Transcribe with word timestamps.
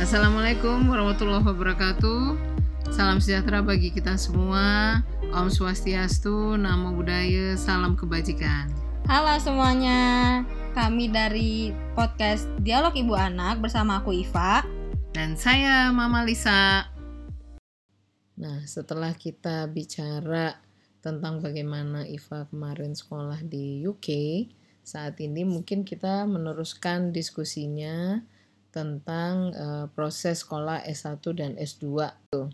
Assalamualaikum 0.00 0.88
warahmatullahi 0.88 1.44
wabarakatuh. 1.44 2.32
Salam 2.88 3.20
sejahtera 3.20 3.60
bagi 3.60 3.92
kita 3.92 4.16
semua. 4.16 4.96
Om 5.28 5.52
Swastiastu, 5.52 6.56
Namo 6.56 6.96
Buddhaya, 6.96 7.52
salam 7.60 8.00
kebajikan. 8.00 8.72
Halo 9.04 9.36
semuanya, 9.36 10.40
kami 10.72 11.12
dari 11.12 11.76
podcast 11.92 12.48
Dialog 12.64 12.96
Ibu 12.96 13.12
Anak 13.12 13.60
bersama 13.60 14.00
aku 14.00 14.16
Iva. 14.16 14.64
Dan 15.12 15.36
saya 15.36 15.92
Mama 15.92 16.24
Lisa. 16.24 16.88
Nah, 18.40 18.64
setelah 18.64 19.12
kita 19.12 19.68
bicara 19.68 20.64
tentang 21.04 21.44
bagaimana 21.44 22.08
Iva 22.08 22.48
kemarin 22.48 22.96
sekolah 22.96 23.44
di 23.44 23.84
UK, 23.84 24.08
saat 24.80 25.20
ini 25.20 25.44
mungkin 25.44 25.84
kita 25.84 26.24
meneruskan 26.24 27.12
diskusinya 27.12 28.24
tentang 28.70 29.50
uh, 29.54 29.86
proses 29.92 30.42
sekolah 30.42 30.82
S1 30.86 31.22
dan 31.34 31.52
S2 31.58 32.10
tuh. 32.30 32.48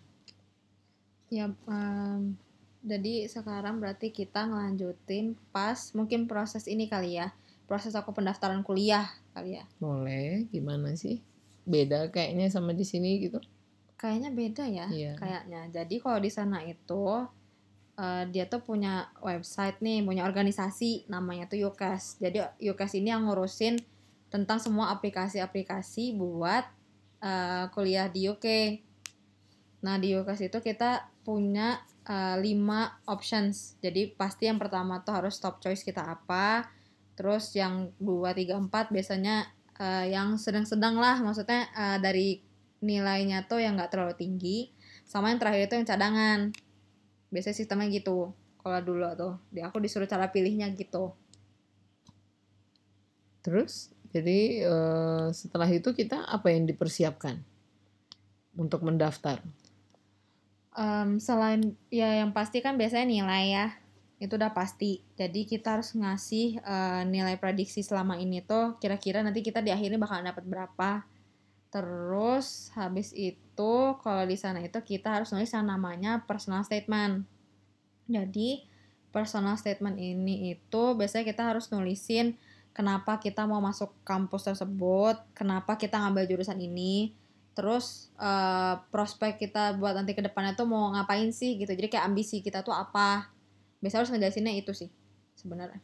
Ya, 1.29 1.52
um, 1.69 2.37
jadi 2.80 3.29
sekarang 3.29 3.83
berarti 3.83 4.15
kita 4.15 4.48
ngelanjutin 4.48 5.37
pas 5.52 5.92
mungkin 5.92 6.25
proses 6.25 6.65
ini 6.66 6.89
kali 6.89 7.20
ya. 7.20 7.37
Proses 7.66 7.98
aku 7.98 8.15
pendaftaran 8.15 8.62
kuliah 8.62 9.11
kali 9.34 9.59
ya. 9.59 9.65
Boleh 9.83 10.47
gimana 10.48 10.95
sih? 10.95 11.20
Beda 11.66 12.09
kayaknya 12.15 12.47
sama 12.47 12.73
di 12.73 12.87
sini 12.87 13.19
gitu. 13.20 13.42
Kayaknya 13.98 14.30
beda 14.30 14.64
ya 14.70 14.87
iya. 14.92 15.12
kayaknya. 15.19 15.67
Jadi 15.75 15.98
kalau 15.98 16.23
di 16.23 16.30
sana 16.30 16.62
itu 16.62 17.27
uh, 17.97 18.25
dia 18.28 18.47
tuh 18.47 18.62
punya 18.62 19.11
website 19.25 19.80
nih 19.80 20.05
punya 20.05 20.28
organisasi 20.28 21.09
namanya 21.11 21.48
tuh 21.48 21.73
UCAS 21.73 22.20
jadi 22.20 22.53
UCAS 22.61 22.92
ini 22.97 23.11
yang 23.11 23.27
ngurusin 23.27 23.80
tentang 24.36 24.60
semua 24.60 24.92
aplikasi-aplikasi 24.92 26.20
buat 26.20 26.69
uh, 27.24 27.72
kuliah 27.72 28.12
di 28.12 28.28
UK 28.28 28.47
nah 29.80 29.97
di 29.97 30.12
UCAS 30.12 30.50
itu 30.50 30.58
kita 30.61 31.08
punya 31.22 31.78
uh, 32.06 32.38
options. 33.11 33.74
Jadi 33.83 34.14
pasti 34.14 34.46
yang 34.46 34.58
pertama 34.58 35.02
tuh 35.02 35.14
harus 35.14 35.36
top 35.42 35.58
choice 35.58 35.83
kita 35.83 36.06
apa. 36.06 36.70
Terus 37.19 37.52
yang 37.56 37.91
2 37.98 38.34
3 38.34 38.70
4 38.70 38.94
biasanya 38.94 39.48
uh, 39.80 40.05
yang 40.06 40.36
sedang-sedang 40.36 41.00
lah 41.00 41.18
maksudnya 41.20 41.66
uh, 41.74 41.98
dari 41.98 42.44
nilainya 42.84 43.48
tuh 43.48 43.58
yang 43.62 43.77
nggak 43.77 43.91
terlalu 43.91 44.14
tinggi. 44.14 44.58
Sama 45.06 45.33
yang 45.33 45.41
terakhir 45.41 45.70
itu 45.70 45.74
yang 45.80 45.89
cadangan. 45.89 46.41
Biasanya 47.33 47.56
sistemnya 47.56 47.89
gitu. 47.91 48.34
Kalau 48.61 48.80
dulu 48.83 49.06
tuh, 49.14 49.34
di 49.55 49.62
aku 49.62 49.78
disuruh 49.78 50.11
cara 50.11 50.27
pilihnya 50.34 50.66
gitu. 50.74 51.14
Terus 53.46 53.94
jadi 54.17 54.39
uh, 54.64 55.27
setelah 55.31 55.69
itu 55.69 55.92
kita 55.92 56.25
apa 56.25 56.53
yang 56.53 56.64
dipersiapkan 56.64 57.41
untuk 58.56 58.81
mendaftar? 58.81 59.45
um, 60.77 61.17
selain 61.19 61.75
ya 61.89 62.23
yang 62.23 62.31
pasti 62.31 62.61
kan 62.61 62.77
biasanya 62.77 63.08
nilai 63.08 63.45
ya. 63.50 63.67
Itu 64.17 64.41
udah 64.41 64.53
pasti. 64.53 65.05
Jadi 65.17 65.45
kita 65.45 65.77
harus 65.77 65.92
ngasih 65.97 66.61
uh, 66.64 67.03
nilai 67.05 67.36
prediksi 67.36 67.84
selama 67.84 68.17
ini 68.17 68.41
tuh 68.45 68.81
kira-kira 68.81 69.20
nanti 69.20 69.45
kita 69.45 69.61
di 69.61 69.73
akhirnya 69.73 70.00
bakal 70.00 70.20
dapat 70.23 70.45
berapa. 70.45 70.91
Terus 71.69 72.73
habis 72.73 73.12
itu 73.12 73.75
kalau 74.01 74.25
di 74.25 74.36
sana 74.39 74.64
itu 74.64 74.78
kita 74.80 75.20
harus 75.20 75.33
nulis 75.34 75.53
yang 75.53 75.69
namanya 75.69 76.25
personal 76.25 76.64
statement. 76.64 77.28
Jadi 78.08 78.64
personal 79.12 79.61
statement 79.61 80.01
ini 80.01 80.56
itu 80.56 80.83
biasanya 80.97 81.25
kita 81.28 81.42
harus 81.53 81.69
nulisin 81.69 82.36
kenapa 82.77 83.16
kita 83.16 83.48
mau 83.48 83.64
masuk 83.64 83.96
kampus 84.05 84.52
tersebut 84.52 85.16
kenapa 85.32 85.80
kita 85.80 85.96
ngambil 85.96 86.28
jurusan 86.28 86.60
ini 86.60 87.16
terus 87.56 88.12
uh, 88.20 88.77
prospek 88.92 89.41
kita 89.48 89.80
buat 89.80 89.96
nanti 89.96 90.12
ke 90.12 90.20
depannya 90.20 90.52
tuh 90.52 90.68
mau 90.68 90.92
ngapain 90.92 91.33
sih 91.33 91.56
gitu. 91.56 91.73
Jadi 91.73 91.89
kayak 91.89 92.05
ambisi 92.05 92.45
kita 92.45 92.61
tuh 92.61 92.77
apa? 92.77 93.33
Biasanya 93.80 94.05
harus 94.05 94.12
ngejelasinnya 94.12 94.52
itu 94.61 94.77
sih 94.77 94.92
sebenarnya. 95.40 95.80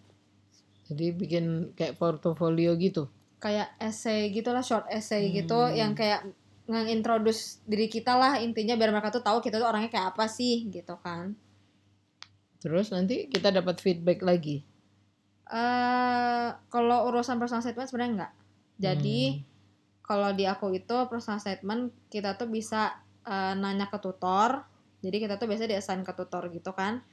Jadi 0.92 1.16
bikin 1.16 1.72
kayak 1.72 1.96
portofolio 1.96 2.76
gitu? 2.76 3.08
Kayak 3.40 3.72
essay 3.80 4.28
gitulah 4.36 4.60
short 4.60 4.84
essay 4.92 5.32
gitu, 5.32 5.56
hmm. 5.56 5.72
gitu 5.72 5.80
yang 5.80 5.92
kayak 5.96 6.28
ngintroduce 6.68 7.64
diri 7.64 7.88
kita 7.88 8.20
lah 8.20 8.36
intinya 8.38 8.76
biar 8.76 8.92
mereka 8.92 9.08
tuh 9.08 9.24
tahu 9.24 9.40
kita 9.40 9.56
tuh 9.56 9.66
orangnya 9.66 9.88
kayak 9.88 10.12
apa 10.12 10.28
sih 10.28 10.68
gitu 10.68 11.00
kan. 11.00 11.32
Terus 12.60 12.92
nanti 12.92 13.32
kita 13.32 13.48
dapat 13.48 13.80
feedback 13.80 14.20
lagi 14.20 14.60
uh, 15.52 16.48
kalau 16.72 17.12
urusan 17.12 17.36
personal 17.36 17.62
statement 17.62 17.88
sebenarnya 17.92 18.12
enggak. 18.16 18.32
Jadi 18.80 19.20
hmm. 19.36 19.40
kalau 20.02 20.32
di 20.32 20.48
aku 20.48 20.72
itu 20.74 20.96
personal 21.06 21.38
statement 21.38 21.92
kita 22.08 22.34
tuh 22.40 22.48
bisa 22.48 22.96
uh, 23.28 23.54
nanya 23.54 23.92
ke 23.92 24.00
tutor. 24.00 24.64
Jadi 25.02 25.16
kita 25.18 25.36
tuh 25.36 25.46
biasanya 25.50 25.78
diassign 25.78 26.02
ke 26.02 26.12
tutor 26.16 26.48
gitu 26.50 26.72
kan. 26.72 27.04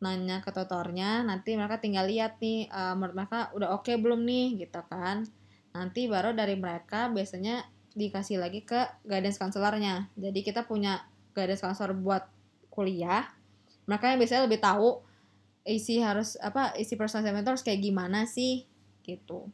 Nanya 0.00 0.40
ke 0.40 0.54
tutornya 0.54 1.20
nanti 1.26 1.58
mereka 1.58 1.82
tinggal 1.82 2.08
lihat 2.08 2.40
nih 2.40 2.70
uh, 2.72 2.96
menurut 2.96 3.16
mereka 3.18 3.52
udah 3.52 3.68
oke 3.76 3.90
okay 3.90 3.98
belum 3.98 4.22
nih 4.24 4.64
gitu 4.64 4.80
kan. 4.88 5.26
Nanti 5.74 6.06
baru 6.06 6.32
dari 6.32 6.56
mereka 6.56 7.10
biasanya 7.10 7.66
dikasih 7.90 8.38
lagi 8.38 8.62
ke 8.62 9.02
guidance 9.02 9.36
counselornya. 9.36 10.08
Jadi 10.14 10.40
kita 10.46 10.64
punya 10.64 11.02
guidance 11.34 11.60
counselor 11.60 11.92
buat 11.92 12.24
kuliah. 12.70 13.26
Mereka 13.90 14.14
yang 14.14 14.18
biasanya 14.22 14.42
lebih 14.46 14.60
tahu 14.62 15.09
isi 15.64 16.00
harus 16.00 16.40
apa 16.40 16.72
isi 16.76 16.96
personal 16.96 17.24
statement 17.26 17.48
harus 17.48 17.64
kayak 17.64 17.80
gimana 17.80 18.24
sih? 18.24 18.64
Gitu. 19.04 19.48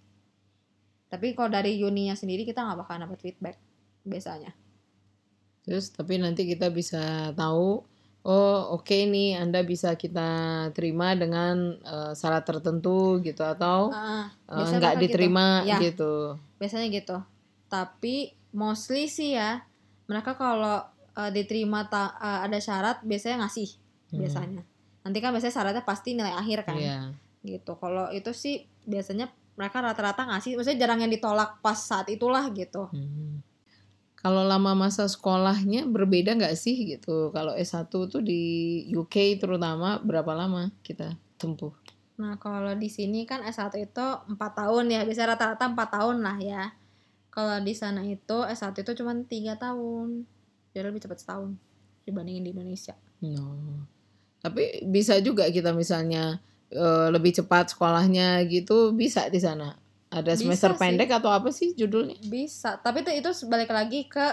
Tapi 1.07 1.35
kalau 1.39 1.51
dari 1.51 1.79
Uninya 1.83 2.15
sendiri 2.19 2.43
kita 2.43 2.67
nggak 2.67 2.79
bakal 2.83 2.99
dapat 2.99 3.19
feedback 3.23 3.57
biasanya. 4.03 4.55
Terus 5.67 5.91
tapi 5.91 6.19
nanti 6.19 6.47
kita 6.47 6.71
bisa 6.71 7.35
tahu 7.35 7.83
oh 8.27 8.59
oke 8.75 8.87
okay 8.87 9.07
nih 9.07 9.39
anda 9.39 9.63
bisa 9.63 9.95
kita 9.95 10.29
terima 10.75 11.15
dengan 11.15 11.79
uh, 11.87 12.11
syarat 12.15 12.43
tertentu 12.43 13.23
gitu 13.23 13.47
atau 13.47 13.95
uh, 13.95 14.27
uh, 14.51 14.67
nggak 14.67 14.99
diterima 14.99 15.63
gitu. 15.63 15.71
Ya, 15.71 15.79
gitu. 15.83 16.15
Biasanya 16.59 16.87
gitu. 16.91 17.17
Tapi 17.67 18.35
mostly 18.55 19.11
sih 19.11 19.35
ya 19.35 19.63
mereka 20.07 20.39
kalau 20.39 20.87
uh, 21.17 21.31
diterima 21.35 21.87
ta 21.91 22.15
uh, 22.19 22.41
ada 22.47 22.59
syarat 22.63 23.03
biasanya 23.03 23.47
ngasih 23.47 23.69
hmm. 24.13 24.19
biasanya 24.23 24.63
nanti 25.07 25.23
kan 25.23 25.31
biasanya 25.31 25.55
syaratnya 25.55 25.85
pasti 25.87 26.19
nilai 26.19 26.35
akhir 26.35 26.67
kan. 26.67 26.75
Yeah. 26.75 27.15
gitu. 27.47 27.79
Kalau 27.79 28.11
itu 28.11 28.35
sih 28.35 28.67
biasanya 28.83 29.31
mereka 29.55 29.79
rata-rata 29.79 30.27
ngasih 30.27 30.59
maksudnya 30.59 30.83
jarang 30.83 31.07
yang 31.07 31.13
ditolak 31.15 31.63
pas 31.63 31.79
saat 31.79 32.11
itulah 32.11 32.43
gitu. 32.51 32.91
Hmm. 32.91 33.39
kalau 34.17 34.43
lama 34.43 34.75
masa 34.75 35.07
sekolahnya 35.07 35.87
berbeda 35.87 36.35
nggak 36.35 36.59
sih 36.59 36.99
gitu? 36.99 37.31
Kalau 37.31 37.55
S1 37.55 37.87
tuh 37.87 38.19
di 38.19 38.83
UK 38.91 39.39
terutama 39.39 40.03
berapa 40.03 40.35
lama 40.35 40.75
kita 40.83 41.15
tempuh? 41.39 41.71
Nah 42.19 42.35
kalau 42.43 42.75
di 42.75 42.91
sini 42.91 43.23
kan 43.23 43.47
S1 43.47 43.71
itu 43.79 44.07
empat 44.27 44.53
tahun 44.59 44.91
ya. 44.91 45.07
Bisa 45.07 45.31
rata-rata 45.31 45.71
empat 45.71 45.89
tahun 45.95 46.27
lah 46.27 46.43
ya. 46.43 46.75
Kalau 47.31 47.63
di 47.63 47.71
sana 47.77 48.03
itu 48.03 48.43
S1 48.43 48.75
itu 48.75 48.99
cuma 48.99 49.15
tiga 49.31 49.55
tahun. 49.55 50.27
Jadi 50.75 50.83
lebih 50.83 51.07
cepat 51.07 51.23
setahun 51.23 51.55
dibandingin 52.03 52.43
di 52.43 52.51
Indonesia. 52.51 52.99
No. 53.23 53.87
Tapi 54.47 54.87
bisa 54.87 55.19
juga 55.19 55.51
kita 55.51 55.75
misalnya 55.75 56.39
uh, 56.71 57.11
lebih 57.11 57.35
cepat 57.35 57.75
sekolahnya 57.75 58.47
gitu 58.47 58.95
bisa 58.95 59.27
di 59.27 59.43
sana. 59.43 59.75
Ada 60.07 60.39
semester 60.39 60.79
bisa 60.79 60.81
pendek 60.81 61.11
sih. 61.11 61.19
atau 61.19 61.31
apa 61.35 61.51
sih 61.51 61.75
judulnya? 61.75 62.15
Bisa. 62.31 62.79
Tapi 62.79 63.03
itu 63.03 63.11
itu 63.11 63.31
balik 63.51 63.75
lagi 63.75 64.07
ke 64.07 64.27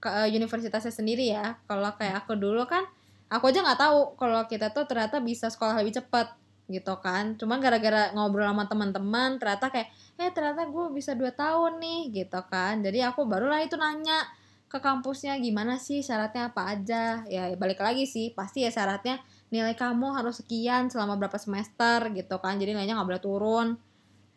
ke 0.00 0.08
uh, 0.08 0.24
universitasnya 0.24 0.88
sendiri 0.88 1.28
ya. 1.28 1.60
Kalau 1.68 1.92
kayak 2.00 2.24
aku 2.24 2.32
dulu 2.40 2.64
kan 2.64 2.88
aku 3.28 3.52
aja 3.52 3.60
nggak 3.60 3.76
tahu 3.76 4.16
kalau 4.16 4.40
kita 4.48 4.72
tuh 4.72 4.88
ternyata 4.88 5.20
bisa 5.20 5.52
sekolah 5.52 5.76
lebih 5.84 6.00
cepat 6.00 6.32
gitu 6.72 6.96
kan. 7.04 7.36
Cuman 7.36 7.60
gara-gara 7.60 8.08
ngobrol 8.16 8.48
sama 8.48 8.64
teman-teman 8.64 9.36
ternyata 9.36 9.68
kayak 9.68 9.92
eh 10.16 10.32
ternyata 10.32 10.64
gue 10.64 10.86
bisa 10.96 11.12
dua 11.12 11.30
tahun 11.36 11.76
nih 11.76 12.24
gitu 12.24 12.40
kan. 12.48 12.80
Jadi 12.80 13.04
aku 13.04 13.28
barulah 13.28 13.60
itu 13.60 13.76
nanya 13.76 14.24
ke 14.68 14.80
kampusnya 14.80 15.36
gimana 15.40 15.76
sih 15.76 16.00
syaratnya 16.00 16.52
apa 16.52 16.72
aja? 16.72 17.24
Ya 17.28 17.52
balik 17.56 17.80
lagi 17.84 18.08
sih 18.08 18.32
pasti 18.32 18.64
ya 18.64 18.72
syaratnya 18.72 19.20
nilai 19.48 19.72
kamu 19.72 20.12
harus 20.12 20.44
sekian 20.44 20.92
selama 20.92 21.16
berapa 21.16 21.36
semester 21.40 22.12
gitu 22.12 22.36
kan. 22.40 22.60
Jadi 22.60 22.76
nilainya 22.76 22.96
nggak 23.00 23.08
boleh 23.08 23.22
turun. 23.22 23.68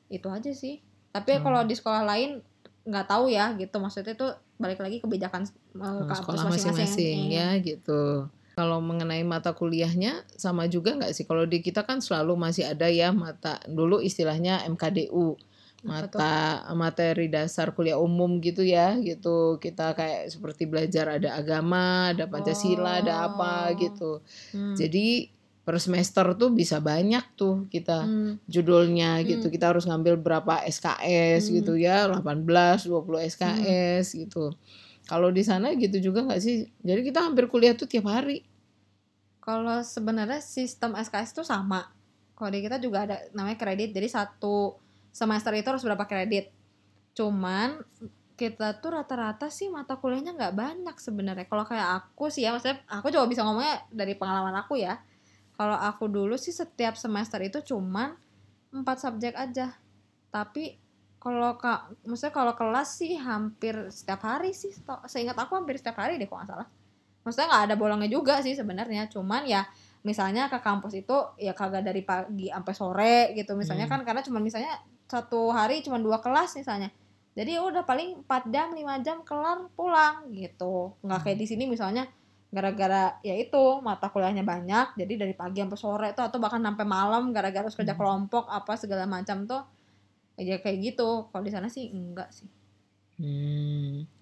Itu 0.07 0.31
aja 0.31 0.51
sih. 0.55 0.79
Tapi 1.11 1.37
hmm. 1.37 1.43
kalau 1.43 1.61
di 1.67 1.75
sekolah 1.75 2.03
lain 2.07 2.39
nggak 2.87 3.05
tahu 3.07 3.27
ya 3.31 3.51
gitu. 3.59 3.75
Maksudnya 3.77 4.15
itu 4.15 4.27
balik 4.61 4.79
lagi 4.79 5.01
kebijakan 5.01 5.43
uh, 5.79 6.07
sekolah 6.07 6.47
masing-masing. 6.51 7.31
ya 7.33 7.57
gitu. 7.59 8.27
Kalau 8.51 8.83
mengenai 8.83 9.23
mata 9.23 9.55
kuliahnya 9.55 10.27
sama 10.35 10.67
juga 10.67 10.95
nggak 10.95 11.15
sih? 11.15 11.23
Kalau 11.23 11.47
di 11.47 11.63
kita 11.63 11.87
kan 11.87 12.03
selalu 12.03 12.35
masih 12.35 12.67
ada 12.67 12.87
ya 12.91 13.15
mata 13.15 13.59
dulu 13.67 14.03
istilahnya 14.03 14.63
MKDU 14.67 15.39
mata 15.81 16.61
materi 16.77 17.25
dasar 17.25 17.73
kuliah 17.73 17.97
umum 17.97 18.37
gitu 18.37 18.61
ya 18.61 18.93
gitu 19.01 19.57
kita 19.57 19.97
kayak 19.97 20.29
seperti 20.29 20.69
belajar 20.69 21.17
ada 21.17 21.33
agama 21.33 22.13
ada 22.13 22.29
pancasila 22.29 22.97
oh. 22.97 22.99
ada 23.01 23.13
apa 23.25 23.73
oh. 23.73 23.77
gitu 23.81 24.11
hmm. 24.53 24.77
jadi 24.77 25.33
per 25.61 25.77
semester 25.77 26.25
tuh 26.37 26.53
bisa 26.53 26.81
banyak 26.81 27.21
tuh 27.33 27.65
kita 27.69 28.05
hmm. 28.05 28.45
judulnya 28.45 29.21
gitu 29.25 29.49
hmm. 29.49 29.53
kita 29.53 29.65
harus 29.73 29.85
ngambil 29.89 30.21
berapa 30.21 30.61
SKS 30.69 31.49
hmm. 31.49 31.53
gitu 31.61 31.73
ya 31.77 32.09
18 32.09 32.21
20 32.21 33.29
SKS 33.33 34.05
hmm. 34.13 34.17
gitu 34.25 34.45
Kalau 35.09 35.33
di 35.33 35.41
sana 35.41 35.73
gitu 35.73 35.97
juga 35.97 36.23
nggak 36.23 36.41
sih? 36.41 36.69
Jadi 36.85 37.01
kita 37.03 37.25
hampir 37.25 37.49
kuliah 37.49 37.73
tuh 37.73 37.89
tiap 37.89 38.07
hari. 38.07 38.45
Kalau 39.41 39.81
sebenarnya 39.81 40.39
sistem 40.39 40.93
SKS 40.93 41.35
itu 41.35 41.43
sama. 41.43 41.89
Kalau 42.37 42.49
di 42.53 42.61
kita 42.61 42.77
juga 42.77 43.09
ada 43.09 43.17
namanya 43.33 43.57
kredit. 43.57 43.91
Jadi 43.91 44.07
satu 44.07 44.77
semester 45.11 45.51
itu 45.55 45.67
harus 45.67 45.83
berapa 45.83 46.03
kredit. 46.07 46.49
Cuman 47.15 47.83
kita 48.39 48.81
tuh 48.81 48.97
rata-rata 48.97 49.53
sih 49.53 49.69
mata 49.69 49.99
kuliahnya 49.99 50.33
nggak 50.33 50.55
banyak 50.55 50.95
sebenarnya. 50.97 51.45
Kalau 51.45 51.63
kayak 51.67 51.87
aku 52.01 52.33
sih 52.33 52.47
ya, 52.47 52.55
maksudnya 52.55 52.81
aku 52.89 53.13
coba 53.13 53.25
bisa 53.29 53.45
ngomongnya 53.45 53.85
dari 53.93 54.17
pengalaman 54.17 54.55
aku 54.57 54.81
ya. 54.81 54.97
Kalau 55.55 55.77
aku 55.77 56.09
dulu 56.09 56.39
sih 56.41 56.55
setiap 56.55 56.97
semester 56.97 57.37
itu 57.45 57.61
cuman 57.61 58.17
empat 58.73 58.97
subjek 59.05 59.37
aja. 59.37 59.77
Tapi 60.33 60.79
kalau 61.21 61.53
kak, 61.61 62.01
maksudnya 62.01 62.33
kalau 62.33 62.57
kelas 62.57 62.97
sih 62.97 63.13
hampir 63.13 63.93
setiap 63.93 64.25
hari 64.25 64.57
sih. 64.57 64.73
Seingat 65.05 65.37
aku 65.37 65.53
hampir 65.53 65.77
setiap 65.77 66.01
hari 66.01 66.17
deh 66.17 66.25
kalau 66.25 66.41
nggak 66.41 66.49
salah 66.49 66.69
maksudnya 67.21 67.47
nggak 67.53 67.63
ada 67.69 67.75
bolongnya 67.77 68.09
juga 68.09 68.41
sih 68.41 68.57
sebenarnya 68.57 69.05
cuman 69.09 69.45
ya 69.45 69.65
misalnya 70.01 70.49
ke 70.49 70.57
kampus 70.57 70.97
itu 70.97 71.13
ya 71.37 71.53
kagak 71.53 71.85
dari 71.85 72.01
pagi 72.01 72.49
sampai 72.49 72.73
sore 72.73 73.17
gitu 73.37 73.53
misalnya 73.53 73.85
hmm. 73.85 73.93
kan 73.93 74.01
karena 74.01 74.21
cuma 74.25 74.41
misalnya 74.41 74.73
satu 75.11 75.51
hari 75.51 75.83
cuma 75.83 75.99
dua 75.99 76.23
kelas 76.23 76.55
misalnya 76.55 76.87
jadi 77.35 77.59
ya 77.59 77.61
udah 77.67 77.83
paling 77.83 78.23
4 78.27 78.51
jam 78.51 78.67
5 78.71 79.05
jam 79.05 79.17
kelar 79.27 79.67
pulang 79.75 80.31
gitu 80.31 80.95
nggak 81.03 81.19
kayak 81.27 81.37
di 81.39 81.47
sini 81.47 81.63
misalnya 81.67 82.07
gara-gara 82.51 83.15
ya 83.23 83.35
itu 83.39 83.79
mata 83.79 84.11
kuliahnya 84.11 84.43
banyak 84.43 84.99
jadi 84.99 85.13
dari 85.27 85.33
pagi 85.35 85.63
sampai 85.63 85.79
sore 85.79 86.09
tuh 86.11 86.27
atau 86.27 86.39
bahkan 86.43 86.59
sampai 86.59 86.83
malam 86.83 87.31
gara-gara 87.31 87.63
harus 87.63 87.79
kerja 87.79 87.95
hmm. 87.95 87.99
kelompok 87.99 88.47
apa 88.51 88.75
segala 88.75 89.07
macam 89.07 89.47
tuh 89.47 89.63
ya 90.35 90.59
kayak 90.59 90.95
gitu 90.95 91.31
kalau 91.31 91.43
di 91.43 91.51
sana 91.51 91.71
sih 91.71 91.91
enggak 91.91 92.31
sih 92.31 92.47
hmm. 93.19 94.21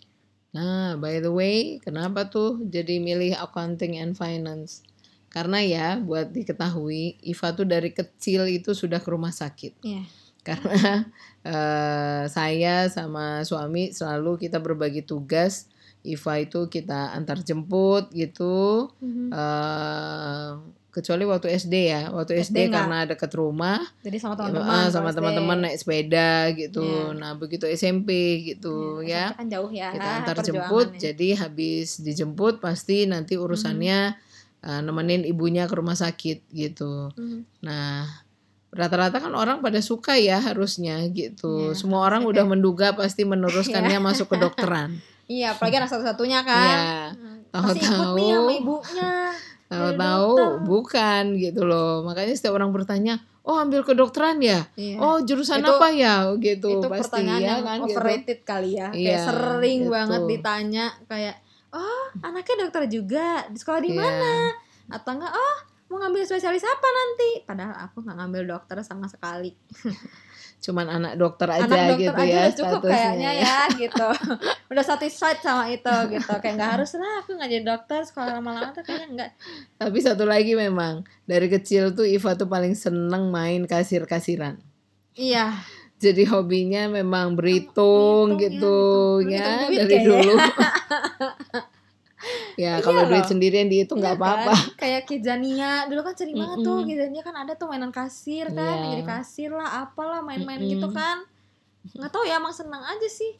Nah, 0.49 0.97
by 0.97 1.21
the 1.21 1.29
way, 1.29 1.77
kenapa 1.77 2.25
tuh 2.25 2.57
jadi 2.65 2.97
milih 2.97 3.37
accounting 3.37 4.01
and 4.01 4.17
finance? 4.17 4.81
Karena 5.29 5.61
ya, 5.61 6.01
buat 6.01 6.33
diketahui, 6.33 7.21
Iva 7.21 7.53
tuh 7.53 7.69
dari 7.69 7.93
kecil 7.93 8.49
itu 8.49 8.73
sudah 8.73 8.97
ke 8.97 9.13
rumah 9.13 9.29
sakit. 9.29 9.77
Yeah. 9.85 10.09
Karena 10.47 11.05
uh, 11.45 12.23
saya 12.35 12.87
sama 12.91 13.43
suami 13.43 13.91
selalu 13.91 14.49
kita 14.49 14.57
berbagi 14.59 15.03
tugas. 15.03 15.67
Iva 15.99 16.39
itu 16.39 16.71
kita 16.71 17.11
antar 17.11 17.43
jemput 17.43 18.07
gitu. 18.15 18.87
Mm 19.03 19.11
-hmm. 19.11 19.29
uh, 19.35 20.51
kecuali 20.89 21.21
waktu 21.29 21.53
SD 21.53 21.75
ya 21.93 22.09
waktu 22.09 22.41
SD, 22.41 22.49
SD 22.49 22.73
karena 22.73 23.05
dekat 23.05 23.29
rumah 23.37 23.77
jadi 24.01 24.17
sama 24.17 24.33
teman-teman 24.33 24.89
ya, 24.89 24.89
sama 24.89 25.09
teman-teman 25.13 25.57
naik 25.61 25.77
sepeda 25.77 26.49
gitu 26.57 26.81
yeah. 26.81 27.13
nah 27.13 27.31
begitu 27.37 27.69
SMP 27.69 28.41
gitu 28.41 29.05
yeah, 29.05 29.29
ya 29.29 29.37
kan 29.37 29.47
jauh 29.47 29.69
ya 29.69 29.93
kita 29.93 30.09
antar 30.25 30.37
jemput 30.41 30.97
jadi 30.97 31.45
habis 31.45 32.01
dijemput 32.01 32.57
pasti 32.57 33.05
nanti 33.05 33.37
urusannya 33.37 34.17
mm. 34.17 34.65
uh, 34.65 34.81
nemenin 34.81 35.29
ibunya 35.29 35.69
ke 35.69 35.77
rumah 35.77 35.93
sakit 35.93 36.49
gitu 36.49 37.13
mm. 37.13 37.61
nah 37.61 38.09
rata-rata 38.69 39.17
kan 39.17 39.33
orang 39.33 39.65
pada 39.65 39.81
suka 39.81 40.13
ya 40.13 40.37
harusnya 40.37 41.01
gitu 41.09 41.73
yeah, 41.73 41.77
semua 41.77 42.05
orang 42.05 42.21
udah 42.25 42.45
menduga 42.45 42.93
pasti 42.93 43.25
meneruskannya 43.25 43.97
yeah. 43.97 44.03
masuk 44.03 44.29
ke 44.29 44.37
dokteran 44.37 45.01
iya 45.29 45.57
apalagi 45.57 45.81
anak 45.81 45.89
satu-satunya 45.89 46.39
kan 46.45 46.77
yeah. 46.77 47.05
tahu-tahu 47.49 48.17
ibunya 48.61 49.13
tahu-tahu 49.73 50.65
bukan 50.65 51.37
gitu 51.37 51.65
loh 51.65 52.05
makanya 52.05 52.33
setiap 52.37 52.57
orang 52.57 52.69
bertanya 52.69 53.21
oh 53.45 53.57
ambil 53.57 53.81
kedokteran 53.81 54.37
ya 54.37 54.69
iya. 54.77 55.01
oh 55.01 55.21
jurusan 55.25 55.61
itu, 55.61 55.73
apa 55.73 55.87
ya 55.89 56.29
gitu 56.37 56.69
itu 56.81 56.87
pasti 56.89 57.01
pertanyaan 57.09 57.41
ya 57.41 57.55
kan 57.65 57.77
gitu. 57.81 57.97
overrated 57.97 58.39
gitu. 58.41 58.49
kali 58.49 58.69
ya 58.77 58.87
iya, 58.93 59.09
kayak 59.17 59.21
sering 59.25 59.81
gitu. 59.85 59.93
banget 59.93 60.21
ditanya 60.29 60.85
kayak 61.09 61.35
oh 61.73 62.05
anaknya 62.21 62.55
dokter 62.65 62.83
juga 62.85 63.45
di 63.49 63.57
sekolah 63.57 63.81
di 63.81 63.91
iya. 63.93 63.97
mana 63.97 64.33
atau 64.89 65.11
enggak 65.17 65.33
oh 65.33 65.57
mau 65.89 65.97
ngambil 65.97 66.21
spesialis 66.23 66.61
apa 66.63 66.87
nanti? 66.87 67.29
Padahal 67.43 67.75
aku 67.89 68.05
nggak 68.05 68.17
ngambil 68.21 68.43
dokter 68.45 68.77
sama 68.85 69.09
sekali. 69.09 69.57
Cuman 70.63 70.85
anak 70.91 71.17
dokter 71.17 71.47
aja 71.49 71.65
anak 71.65 71.97
dokter 71.97 71.99
gitu 72.03 72.19
aja 72.19 72.27
ya 72.27 72.39
udah 72.43 72.53
cukup 72.53 72.81
kayaknya 72.85 73.31
ya, 73.31 73.41
ya 73.41 73.59
gitu. 73.89 74.07
Udah 74.69 74.83
satisfied 74.85 75.41
sama 75.41 75.65
itu 75.73 75.95
gitu. 76.13 76.33
Kayak 76.37 76.55
nggak 76.61 76.71
harus 76.77 76.91
lah 76.99 77.13
aku 77.25 77.29
nggak 77.33 77.49
jadi 77.49 77.65
dokter 77.65 77.99
sekolah 78.05 78.31
lama-lama 78.37 78.69
tuh 78.75 78.83
kayaknya 78.85 79.07
enggak 79.09 79.31
tapi 79.79 79.97
satu 80.03 80.27
lagi 80.27 80.53
memang 80.53 81.07
dari 81.25 81.47
kecil 81.49 81.95
tuh 81.95 82.05
Iva 82.05 82.37
tuh 82.37 82.45
paling 82.45 82.77
seneng 82.77 83.33
main 83.33 83.65
kasir-kasiran. 83.65 84.61
Iya. 85.17 85.57
Jadi 85.99 86.23
hobinya 86.31 86.87
memang 86.87 87.35
berhitung 87.35 88.39
gitu 88.39 89.19
ya, 89.27 89.67
ya 89.67 89.83
dari 89.83 89.99
dulu 90.07 90.31
ya 92.59 92.77
iya 92.79 92.83
kalau 92.83 93.07
duit 93.07 93.25
sendirian 93.25 93.67
dihitung 93.71 94.03
nggak 94.03 94.15
iya 94.15 94.21
apa-apa. 94.21 94.51
kan? 94.51 94.63
kayak 94.75 95.01
Kizania 95.07 95.71
dulu 95.87 96.01
kan 96.03 96.13
sering 96.15 96.35
banget 96.35 96.57
mm 96.59 96.63
-mm. 96.63 96.67
tuh 96.67 96.77
Kizania 96.83 97.21
kan 97.23 97.35
ada 97.35 97.53
tuh 97.55 97.67
mainan 97.71 97.91
kasir 97.91 98.45
kan 98.51 98.75
yeah. 98.83 98.89
jadi 98.95 99.03
kasir 99.07 99.49
lah 99.51 99.87
apalah 99.87 100.19
main-main 100.19 100.59
mm 100.59 100.65
-mm. 100.67 100.73
gitu 100.75 100.87
kan. 100.91 101.23
Nggak 101.95 102.11
tahu 102.11 102.23
ya 102.27 102.37
emang 102.37 102.51
senang 102.51 102.83
aja 102.83 103.07
sih. 103.07 103.39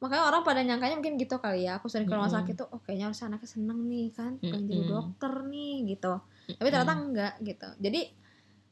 Makanya 0.00 0.24
orang 0.28 0.42
pada 0.44 0.60
nyangkanya 0.60 0.96
mungkin 1.00 1.16
gitu 1.20 1.36
kali 1.40 1.68
ya. 1.68 1.80
Aku 1.80 1.88
sering 1.88 2.08
ke 2.08 2.14
rumah 2.16 2.32
sakit 2.32 2.54
tuh 2.56 2.68
oh 2.72 2.80
kayaknya 2.80 3.12
harus 3.12 3.20
anaknya 3.24 3.48
seneng 3.48 3.78
nih 3.88 4.06
kan 4.12 4.32
pengen 4.40 4.64
jadi 4.68 4.84
dokter 4.88 5.32
nih 5.48 5.74
gitu. 5.96 6.14
Tapi 6.56 6.68
ternyata 6.68 6.94
enggak 6.96 7.34
gitu. 7.44 7.68
Jadi 7.80 8.00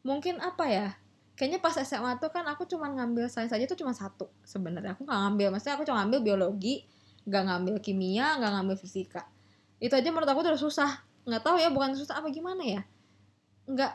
mungkin 0.02 0.40
apa 0.40 0.64
ya 0.66 0.88
kayaknya 1.36 1.64
pas 1.64 1.76
SMA 1.80 2.20
tuh 2.20 2.28
kan 2.28 2.44
aku 2.44 2.68
cuma 2.68 2.90
ngambil 2.92 3.28
sains 3.32 3.52
aja 3.52 3.64
tuh 3.64 3.76
cuma 3.76 3.92
satu 3.92 4.32
sebenarnya. 4.44 4.96
Aku 4.96 5.04
nggak 5.04 5.20
ngambil 5.28 5.46
maksudnya 5.52 5.76
aku 5.76 5.84
cuma 5.84 6.04
ngambil 6.04 6.20
biologi 6.24 6.88
nggak 7.22 7.42
ngambil 7.46 7.74
kimia 7.78 8.34
nggak 8.38 8.52
ngambil 8.58 8.76
fisika 8.82 9.22
itu 9.82 9.90
aja 9.90 10.08
menurut 10.14 10.30
aku 10.30 10.46
udah 10.46 10.54
susah. 10.54 11.02
Nggak 11.26 11.42
tahu 11.42 11.58
ya 11.58 11.74
bukan 11.74 11.98
susah 11.98 12.22
apa 12.22 12.30
gimana 12.30 12.62
ya. 12.62 12.82
Nggak 13.66 13.92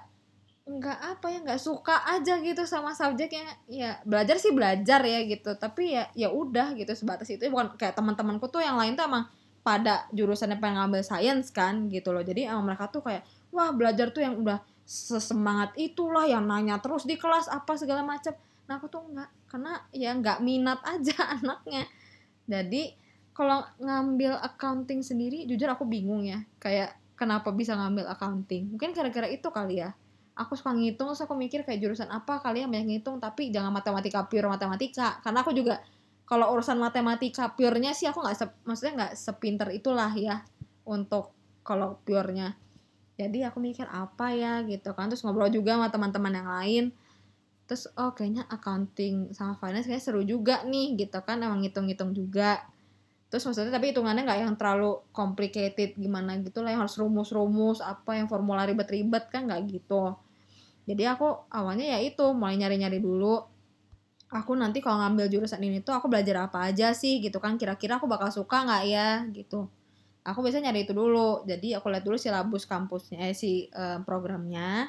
nggak 0.68 1.00
apa 1.00 1.26
ya 1.32 1.40
nggak 1.48 1.62
suka 1.64 2.04
aja 2.04 2.44
gitu 2.44 2.68
sama 2.68 2.92
subjeknya. 2.92 3.56
Ya 3.72 4.04
belajar 4.04 4.36
sih 4.36 4.52
belajar 4.52 5.00
ya 5.08 5.24
gitu. 5.24 5.56
Tapi 5.56 5.96
ya 5.96 6.12
ya 6.12 6.28
udah 6.28 6.76
gitu 6.76 6.92
sebatas 6.92 7.32
itu. 7.32 7.48
Bukan 7.48 7.80
kayak 7.80 7.96
teman-temanku 7.96 8.52
tuh 8.52 8.60
yang 8.60 8.76
lain 8.76 9.00
tuh 9.00 9.08
emang 9.08 9.32
pada 9.64 10.12
jurusannya 10.12 10.60
pengen 10.60 10.84
ngambil 10.84 11.08
sains 11.08 11.56
kan 11.56 11.88
gitu 11.88 12.12
loh. 12.12 12.24
Jadi 12.24 12.52
emang 12.52 12.68
mereka 12.68 12.92
tuh 12.92 13.00
kayak 13.08 13.24
wah 13.56 13.72
belajar 13.72 14.12
tuh 14.12 14.28
yang 14.28 14.44
udah 14.44 14.60
sesemangat 14.88 15.72
itulah 15.80 16.28
yang 16.28 16.48
nanya 16.48 16.80
terus 16.80 17.04
di 17.04 17.20
kelas 17.20 17.52
apa 17.52 17.76
segala 17.76 18.08
macam 18.08 18.32
nah 18.68 18.80
aku 18.80 18.88
tuh 18.88 19.04
nggak 19.04 19.52
karena 19.52 19.80
ya 19.92 20.12
nggak 20.16 20.40
minat 20.44 20.84
aja 20.84 21.16
anaknya. 21.40 21.88
Jadi 22.48 23.07
kalau 23.38 23.62
ngambil 23.78 24.34
accounting 24.42 25.06
sendiri 25.06 25.46
jujur 25.46 25.70
aku 25.70 25.86
bingung 25.86 26.26
ya. 26.26 26.42
Kayak 26.58 26.98
kenapa 27.14 27.54
bisa 27.54 27.78
ngambil 27.78 28.10
accounting? 28.10 28.74
Mungkin 28.74 28.98
gara-gara 28.98 29.30
itu 29.30 29.46
kali 29.54 29.86
ya. 29.86 29.94
Aku 30.34 30.58
suka 30.58 30.74
ngitung 30.74 31.14
terus 31.14 31.22
aku 31.22 31.38
mikir 31.38 31.62
kayak 31.62 31.78
jurusan 31.78 32.10
apa 32.10 32.42
kali 32.42 32.66
yang 32.66 32.74
banyak 32.74 32.98
ngitung 32.98 33.22
tapi 33.22 33.54
jangan 33.54 33.70
matematika 33.70 34.26
pure 34.26 34.50
matematika. 34.50 35.22
Karena 35.22 35.46
aku 35.46 35.54
juga 35.54 35.86
kalau 36.26 36.50
urusan 36.58 36.82
matematika 36.82 37.54
purenya 37.54 37.94
sih 37.94 38.10
aku 38.10 38.26
nggak 38.26 38.66
maksudnya 38.66 38.94
nggak 39.06 39.14
sepinter 39.14 39.70
itulah 39.70 40.10
ya 40.18 40.42
untuk 40.90 41.30
kalau 41.62 42.02
purenya. 42.02 42.58
Jadi 43.22 43.46
aku 43.46 43.62
mikir 43.62 43.86
apa 43.86 44.34
ya 44.34 44.66
gitu 44.66 44.98
kan. 44.98 45.14
Terus 45.14 45.22
ngobrol 45.22 45.54
juga 45.54 45.78
sama 45.78 45.94
teman-teman 45.94 46.34
yang 46.34 46.50
lain. 46.50 46.86
Terus 47.70 47.86
oh 48.02 48.18
kayaknya 48.18 48.50
accounting 48.50 49.30
sama 49.38 49.54
finance 49.62 49.86
kayaknya 49.86 50.06
seru 50.10 50.26
juga 50.26 50.66
nih 50.66 50.98
gitu 50.98 51.22
kan. 51.22 51.38
Emang 51.46 51.62
ngitung-ngitung 51.62 52.18
juga 52.18 52.66
terus 53.28 53.44
maksudnya 53.44 53.76
tapi 53.76 53.92
hitungannya 53.92 54.24
nggak 54.24 54.40
yang 54.40 54.56
terlalu 54.56 55.04
complicated 55.12 56.00
gimana 56.00 56.40
gitu 56.40 56.64
lah 56.64 56.72
yang 56.72 56.88
harus 56.88 56.96
rumus-rumus 56.96 57.84
apa 57.84 58.16
yang 58.16 58.32
formula 58.32 58.64
ribet-ribet 58.64 59.28
kan 59.28 59.48
nggak 59.48 59.68
gitu. 59.68 60.16
Jadi 60.88 61.04
aku 61.04 61.52
awalnya 61.52 62.00
ya 62.00 62.00
itu 62.00 62.24
mulai 62.32 62.56
nyari-nyari 62.56 63.04
dulu. 63.04 63.44
Aku 64.32 64.56
nanti 64.56 64.80
kalau 64.80 65.04
ngambil 65.04 65.28
jurusan 65.28 65.60
ini 65.60 65.84
tuh 65.84 65.96
aku 65.96 66.08
belajar 66.08 66.48
apa 66.48 66.72
aja 66.72 66.96
sih 66.96 67.20
gitu 67.20 67.40
kan 67.44 67.60
kira-kira 67.60 68.00
aku 68.00 68.08
bakal 68.08 68.32
suka 68.32 68.64
nggak 68.64 68.84
ya 68.88 69.10
gitu. 69.36 69.68
Aku 70.24 70.40
biasa 70.40 70.64
nyari 70.64 70.88
itu 70.88 70.96
dulu. 70.96 71.44
Jadi 71.44 71.76
aku 71.76 71.92
lihat 71.92 72.08
dulu 72.08 72.16
silabus 72.16 72.64
kampusnya 72.64 73.28
eh, 73.28 73.36
si 73.36 73.68
eh, 73.72 74.00
programnya. 74.08 74.88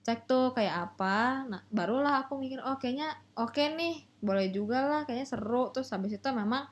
Cek 0.00 0.24
tuh 0.24 0.56
kayak 0.56 0.96
apa. 0.96 1.44
Nah 1.44 1.60
barulah 1.68 2.24
aku 2.24 2.40
mikir 2.40 2.64
oh 2.64 2.80
kayaknya 2.80 3.12
oke 3.36 3.52
okay 3.52 3.76
nih 3.76 4.08
boleh 4.24 4.48
juga 4.48 4.88
lah 4.88 5.00
kayaknya 5.04 5.28
seru. 5.28 5.68
Terus 5.72 5.92
habis 5.92 6.16
itu 6.16 6.28
memang 6.32 6.64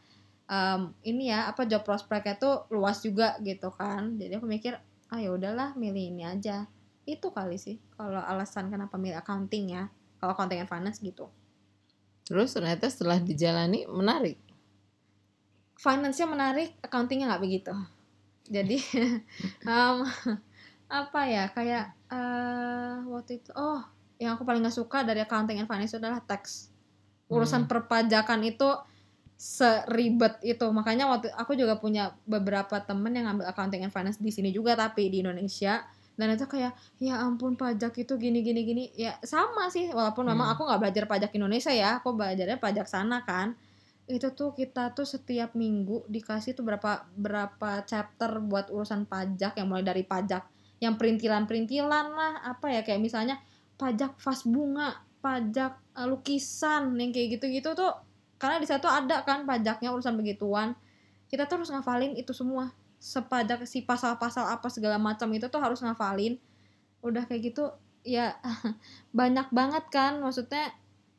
um, 0.49 0.97
ini 1.05 1.31
ya 1.31 1.53
apa 1.53 1.69
job 1.69 1.85
prospeknya 1.85 2.41
tuh 2.41 2.67
luas 2.73 3.05
juga 3.05 3.37
gitu 3.45 3.71
kan. 3.71 4.17
Jadi 4.17 4.41
aku 4.41 4.49
mikir 4.49 4.75
ah 5.09 5.21
ya 5.21 5.31
udahlah 5.31 5.77
milih 5.77 6.17
ini 6.17 6.25
aja. 6.25 6.67
Itu 7.05 7.31
kali 7.33 7.61
sih 7.61 7.79
kalau 7.95 8.21
alasan 8.21 8.73
kenapa 8.73 8.97
milih 8.97 9.21
accounting 9.21 9.77
ya 9.77 9.93
kalau 10.19 10.35
accounting 10.35 10.65
and 10.65 10.69
finance 10.69 10.99
gitu. 10.99 11.29
Terus 12.29 12.53
ternyata 12.53 12.91
setelah 12.93 13.17
dijalani 13.21 13.89
menarik? 13.89 14.37
Finance-nya 15.79 16.27
menarik 16.27 16.75
accountingnya 16.83 17.33
nggak 17.33 17.45
begitu. 17.45 17.73
Jadi 18.49 18.83
um, 19.73 20.05
apa 20.89 21.21
ya 21.29 21.45
kayak 21.53 21.93
uh, 22.09 23.05
waktu 23.13 23.45
itu 23.45 23.53
oh 23.53 23.85
yang 24.19 24.35
aku 24.35 24.43
paling 24.43 24.65
nggak 24.65 24.77
suka 24.77 25.07
dari 25.07 25.23
accounting 25.23 25.63
and 25.63 25.71
finance 25.71 25.95
adalah 25.97 26.21
tax. 26.21 26.69
Urusan 27.29 27.65
hmm. 27.65 27.71
perpajakan 27.71 28.41
itu 28.45 28.69
seribet 29.39 30.43
itu. 30.43 30.67
Makanya 30.75 31.07
waktu 31.07 31.31
aku 31.31 31.55
juga 31.55 31.79
punya 31.79 32.11
beberapa 32.27 32.83
temen 32.83 33.15
yang 33.15 33.31
ngambil 33.31 33.47
accounting 33.55 33.87
and 33.87 33.95
finance 33.95 34.19
di 34.19 34.35
sini 34.35 34.51
juga 34.51 34.75
tapi 34.75 35.07
di 35.09 35.23
Indonesia. 35.23 35.87
Dan 36.19 36.35
itu 36.35 36.51
kayak 36.51 36.75
ya 36.99 37.23
ampun 37.23 37.55
pajak 37.55 37.95
itu 38.03 38.19
gini 38.19 38.43
gini 38.43 38.67
gini. 38.67 38.85
Ya 38.99 39.15
sama 39.23 39.71
sih 39.71 39.87
walaupun 39.95 40.27
memang 40.27 40.51
Hmm. 40.51 40.55
aku 40.59 40.63
nggak 40.67 40.81
belajar 40.83 41.05
pajak 41.07 41.31
Indonesia 41.39 41.71
ya 41.71 42.03
aku 42.03 42.19
belajarnya 42.19 42.59
pajak 42.59 42.91
sana 42.91 43.23
kan. 43.23 43.55
Itu 44.11 44.35
tuh 44.35 44.51
kita 44.59 44.91
tuh 44.99 45.07
setiap 45.07 45.55
minggu 45.55 46.03
dikasih 46.11 46.59
tuh 46.59 46.67
berapa 46.67 47.07
berapa 47.15 47.87
chapter 47.87 48.43
buat 48.43 48.75
urusan 48.75 49.07
pajak 49.07 49.55
yang 49.55 49.71
mulai 49.71 49.87
dari 49.87 50.03
pajak 50.03 50.43
yang 50.83 50.99
perintilan-perintilan 50.99 52.07
lah 52.15 52.33
apa 52.43 52.71
ya 52.71 52.81
kayak 52.87 53.03
misalnya 53.03 53.39
pajak 53.79 54.15
vas 54.19 54.43
bunga 54.47 55.03
pajak 55.19 55.79
eh, 55.99 56.07
lukisan 56.07 56.95
yang 56.99 57.11
kayak 57.11 57.39
gitu-gitu 57.39 57.75
tuh 57.75 58.08
karena 58.39 58.57
di 58.57 58.65
situ 58.65 58.87
ada 58.87 59.23
kan 59.23 59.43
pajaknya 59.43 59.91
urusan 59.91 60.15
begituan. 60.15 60.73
Kita 61.27 61.45
tuh 61.45 61.59
harus 61.59 61.69
ngafalin 61.69 62.15
itu 62.15 62.31
semua. 62.31 62.71
Sepajak 62.97 63.63
si 63.63 63.83
pasal-pasal 63.83 64.49
apa 64.49 64.67
segala 64.67 64.97
macam 64.97 65.29
itu 65.31 65.47
tuh 65.47 65.59
harus 65.59 65.79
ngafalin. 65.79 66.39
Udah 66.99 67.23
kayak 67.23 67.53
gitu 67.53 67.69
ya 68.01 68.39
banyak 69.13 69.51
banget 69.51 69.85
kan. 69.89 70.19
Maksudnya 70.19 70.71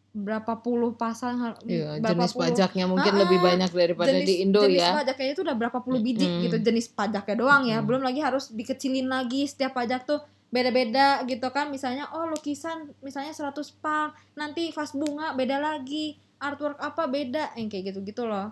berapa 0.10 0.58
puluh 0.58 0.98
pasal 0.98 1.38
Iya, 1.62 2.02
berapa 2.02 2.18
jenis 2.18 2.34
puluh- 2.34 2.50
pajaknya 2.50 2.86
mungkin 2.88 3.14
Ah, 3.14 3.20
lebih 3.22 3.40
banyak 3.40 3.70
daripada 3.70 4.10
jenis, 4.10 4.26
di 4.26 4.36
Indo 4.42 4.66
jenis 4.66 4.82
ya. 4.82 4.98
pajaknya 4.98 5.28
itu 5.30 5.42
udah 5.46 5.56
berapa 5.56 5.80
puluh 5.80 6.02
bidik 6.02 6.26
Mm-mm. 6.26 6.44
gitu 6.50 6.58
jenis 6.60 6.90
pajaknya 6.90 7.36
doang 7.38 7.64
ya. 7.64 7.78
Belum 7.80 8.02
lagi 8.02 8.18
harus 8.20 8.50
dikecilin 8.50 9.06
lagi 9.06 9.46
setiap 9.46 9.78
pajak 9.78 10.04
tuh 10.04 10.18
beda-beda 10.50 11.22
gitu 11.24 11.46
kan. 11.50 11.70
Misalnya 11.70 12.10
oh 12.10 12.26
lukisan 12.26 12.90
misalnya 13.00 13.32
100 13.32 13.54
pak 13.78 14.10
nanti 14.34 14.74
vas 14.74 14.92
bunga 14.92 15.32
beda 15.32 15.62
lagi 15.62 16.18
artwork 16.40 16.80
apa 16.80 17.04
beda 17.06 17.52
yang 17.56 17.68
kayak 17.68 17.92
gitu-gitu 17.92 18.24
loh 18.24 18.52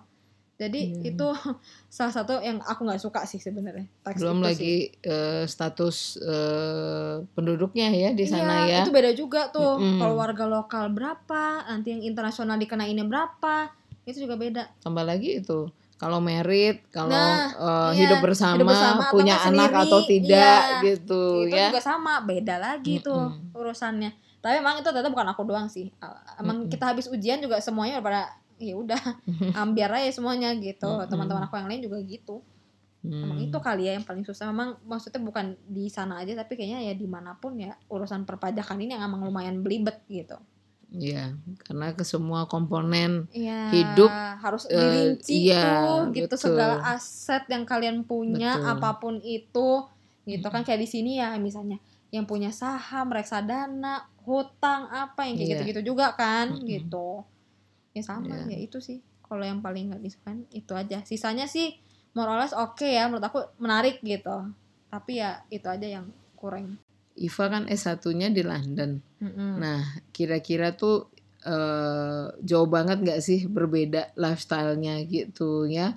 jadi 0.57 0.89
Iya. 0.89 1.13
itu 1.13 1.27
salah 1.93 2.09
satu 2.11 2.41
yang 2.41 2.57
aku 2.59 2.81
nggak 2.81 2.97
suka 2.97 3.23
sih 3.23 3.37
sebenarnya 3.37 3.85
Belum 4.17 4.37
itu 4.37 4.43
sih. 4.43 4.47
lagi 4.49 4.75
eh, 5.01 5.43
status 5.45 6.17
eh, 6.19 7.15
penduduknya 7.31 7.87
ya 7.89 8.09
di 8.11 8.25
sana 8.25 8.65
iya, 8.65 8.81
ya. 8.81 8.83
itu 8.83 8.89
beda 8.89 9.11
juga 9.13 9.47
tuh 9.49 9.77
Mm-mm. 9.77 10.01
kalau 10.01 10.15
warga 10.17 10.45
lokal 10.45 10.89
berapa 10.89 11.43
nanti 11.63 11.93
yang 11.93 12.01
internasional 12.03 12.57
dikenainnya 12.57 13.05
berapa 13.05 13.69
itu 14.03 14.23
juga 14.23 14.35
beda 14.35 14.63
Tambah 14.81 15.03
lagi 15.03 15.39
itu 15.39 15.69
kalau 15.97 16.21
merit, 16.21 16.85
kalau 16.93 17.09
Nah, 17.09 17.49
eh, 17.57 17.89
iya, 17.97 18.05
hidup, 18.05 18.21
bersama, 18.21 18.53
hidup 18.53 18.69
bersama 18.69 19.09
punya 19.09 19.33
anak 19.41 19.73
sendiri, 19.73 19.81
atau 19.81 19.99
tidak 20.05 20.61
iya. 20.61 20.81
gitu 20.85 21.21
itu 21.41 21.57
ya. 21.57 21.73
juga 21.73 21.81
sama 21.81 22.13
beda 22.21 22.55
lagi 22.57 23.01
tuh 23.01 23.33
Mm-mm. 23.33 23.57
urusannya 23.57 24.11
tapi 24.41 24.61
emang 24.61 24.79
itu 24.79 24.87
ternyata 24.87 25.09
bukan 25.09 25.27
aku 25.33 25.41
doang 25.43 25.67
sih. 25.67 25.89
Uh, 25.97 26.13
emang 26.39 26.69
kita 26.69 26.93
habis 26.93 27.09
ujian 27.09 27.41
juga 27.41 27.57
semuanya 27.59 27.99
pada 27.99 28.31
ya 28.57 28.77
udah 28.77 29.01
ambiar 29.63 29.97
aja 29.97 30.13
semuanya 30.13 30.53
gitu. 30.57 30.87
Teman-teman 31.09 31.45
aku 31.49 31.57
yang 31.57 31.69
lain 31.69 31.81
juga 31.83 31.97
gitu. 32.05 32.45
Emang 33.07 33.39
itu 33.39 33.57
kali 33.63 33.87
ya 33.87 33.95
yang 33.95 34.05
paling 34.05 34.27
susah. 34.27 34.51
Memang 34.51 34.77
maksudnya 34.83 35.23
bukan 35.23 35.55
di 35.63 35.87
sana 35.87 36.19
aja 36.19 36.35
tapi 36.35 36.59
kayaknya 36.59 36.91
ya 36.91 36.93
di 36.97 37.07
mana 37.07 37.39
pun 37.39 37.55
ya 37.55 37.77
urusan 37.87 38.27
perpajakan 38.27 38.77
ini 38.83 38.97
yang 38.97 39.03
emang 39.07 39.23
lumayan 39.23 39.63
belibet 39.63 40.03
gitu. 40.11 40.37
Iya, 40.87 41.35
karena 41.67 41.91
ke 41.91 42.07
semua 42.07 42.47
komponen 42.47 43.27
Iya, 43.35 43.75
Hidup, 43.75 44.07
harus 44.39 44.63
eh, 44.71 44.79
dirinci 45.19 45.51
iya, 45.51 45.83
tuh 45.83 46.15
gitu. 46.15 46.31
betul. 46.31 46.39
segala 46.39 46.79
aset 46.95 47.43
yang 47.51 47.67
kalian 47.67 48.07
punya 48.07 48.55
Betul. 48.55 48.71
apa 48.71 48.89
pun 48.95 49.15
itu 49.19 49.83
gitu 50.23 50.47
kan. 50.47 50.63
Kayak 50.63 50.87
di 50.87 50.89
sini 50.89 51.19
ya 51.19 51.35
misalnya 51.43 51.83
yang 52.07 52.23
punya 52.23 52.55
saham, 52.55 53.11
reksadana, 53.11 54.07
hutang 54.27 54.91
apa 54.91 55.23
yang 55.23 55.39
kayak 55.39 55.47
Iya. 55.47 55.53
gitu-gitu 55.55 55.81
juga 55.95 56.11
kan 56.13 56.51
Mm-mm. 56.51 56.67
gitu. 56.67 57.23
Ya 57.95 58.03
sama 58.03 58.43
Iya. 58.43 58.53
ya 58.53 58.57
itu 58.59 58.77
sih. 58.77 58.99
Kalau 59.23 59.41
yang 59.41 59.63
paling 59.63 59.89
nggak 59.89 60.03
disukain 60.03 60.43
itu 60.51 60.75
aja. 60.75 60.99
Sisanya 61.01 61.47
sih 61.47 61.79
more 62.11 62.27
or 62.27 62.37
less 62.37 62.51
oke 62.51 62.83
ya 62.83 63.07
menurut 63.07 63.23
aku 63.23 63.39
menarik 63.57 64.03
gitu. 64.03 64.51
Tapi 64.87 65.19
ya 65.19 65.41
itu 65.47 65.65
aja 65.65 65.87
yang 65.87 66.11
kurang. 66.35 66.75
Iva 67.17 67.45
kan 67.49 67.65
S1-nya 67.65 68.29
di 68.29 68.45
London. 68.45 69.01
Mm-mm. 69.17 69.57
Nah, 69.57 69.81
kira-kira 70.11 70.75
tuh 70.75 71.09
eh, 71.41 72.25
jauh 72.43 72.67
banget 72.67 72.99
nggak 72.99 73.21
sih 73.23 73.47
berbeda 73.47 74.11
lifestyle-nya 74.13 74.99
gitu 75.07 75.65
ya? 75.65 75.95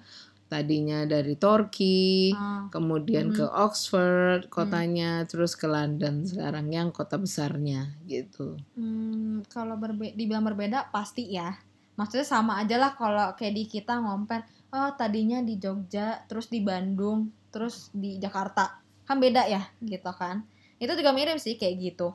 Tadinya 0.51 1.07
dari 1.07 1.39
Turki, 1.39 2.35
Ah, 2.35 2.67
kemudian 2.75 3.31
Mhm. 3.31 3.37
ke 3.39 3.47
Oxford 3.47 4.51
kotanya, 4.51 5.23
terus 5.31 5.55
ke 5.55 5.71
London 5.71 6.27
sekarang 6.27 6.75
yang 6.75 6.89
kota 6.91 7.15
besarnya 7.15 7.95
gitu. 8.03 8.59
Hmm, 8.75 9.47
kalau 9.47 9.79
berbe 9.79 10.11
dibilang 10.19 10.43
berbeda 10.43 10.91
pasti 10.91 11.31
ya. 11.31 11.55
Maksudnya 11.95 12.27
sama 12.27 12.59
aja 12.59 12.83
lah 12.83 12.99
kalau 12.99 13.31
kayak 13.39 13.55
di 13.55 13.65
kita 13.71 14.03
ngomper, 14.03 14.43
oh 14.75 14.91
tadinya 14.99 15.39
di 15.39 15.55
Jogja, 15.55 16.27
terus 16.27 16.51
di 16.51 16.59
Bandung, 16.59 17.31
terus 17.55 17.95
di 17.95 18.19
Jakarta. 18.19 18.83
Kan 19.07 19.23
beda 19.23 19.47
ya 19.47 19.71
gitu 19.79 20.11
kan. 20.11 20.43
Itu 20.83 20.99
juga 20.99 21.15
mirip 21.15 21.39
sih 21.39 21.55
kayak 21.55 21.77
gitu. 21.79 22.11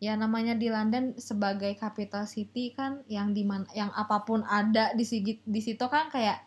Ya 0.00 0.16
namanya 0.16 0.56
di 0.56 0.72
London 0.72 1.16
sebagai 1.20 1.76
capital 1.76 2.24
city 2.24 2.72
kan 2.72 3.04
yang 3.12 3.36
di 3.36 3.44
mana 3.44 3.68
yang 3.76 3.92
apa 3.92 4.24
pun 4.24 4.40
ada 4.48 4.96
di 4.96 5.04
di 5.44 5.60
situ 5.60 5.84
kan 5.88 6.08
kayak 6.08 6.44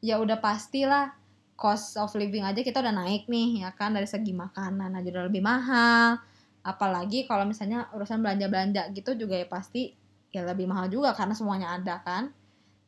ya 0.00 0.16
udah 0.20 0.40
pastilah 0.40 1.12
cost 1.60 2.00
of 2.00 2.16
living 2.16 2.40
aja 2.40 2.64
kita 2.64 2.80
udah 2.80 2.92
naik 2.92 3.28
nih 3.28 3.64
ya 3.64 3.70
kan? 3.76 3.92
Dari 3.92 4.08
segi 4.08 4.32
makanan 4.32 4.96
aja 4.96 5.08
udah 5.12 5.24
lebih 5.28 5.44
mahal. 5.44 6.16
Apalagi 6.64 7.24
kalau 7.28 7.44
misalnya 7.44 7.88
urusan 7.92 8.20
belanja-belanja 8.20 8.92
gitu 8.96 9.16
juga 9.16 9.36
ya 9.36 9.46
pasti 9.48 9.92
ya 10.32 10.44
lebih 10.44 10.68
mahal 10.68 10.88
juga 10.88 11.12
karena 11.12 11.36
semuanya 11.36 11.76
ada 11.76 12.00
kan? 12.00 12.32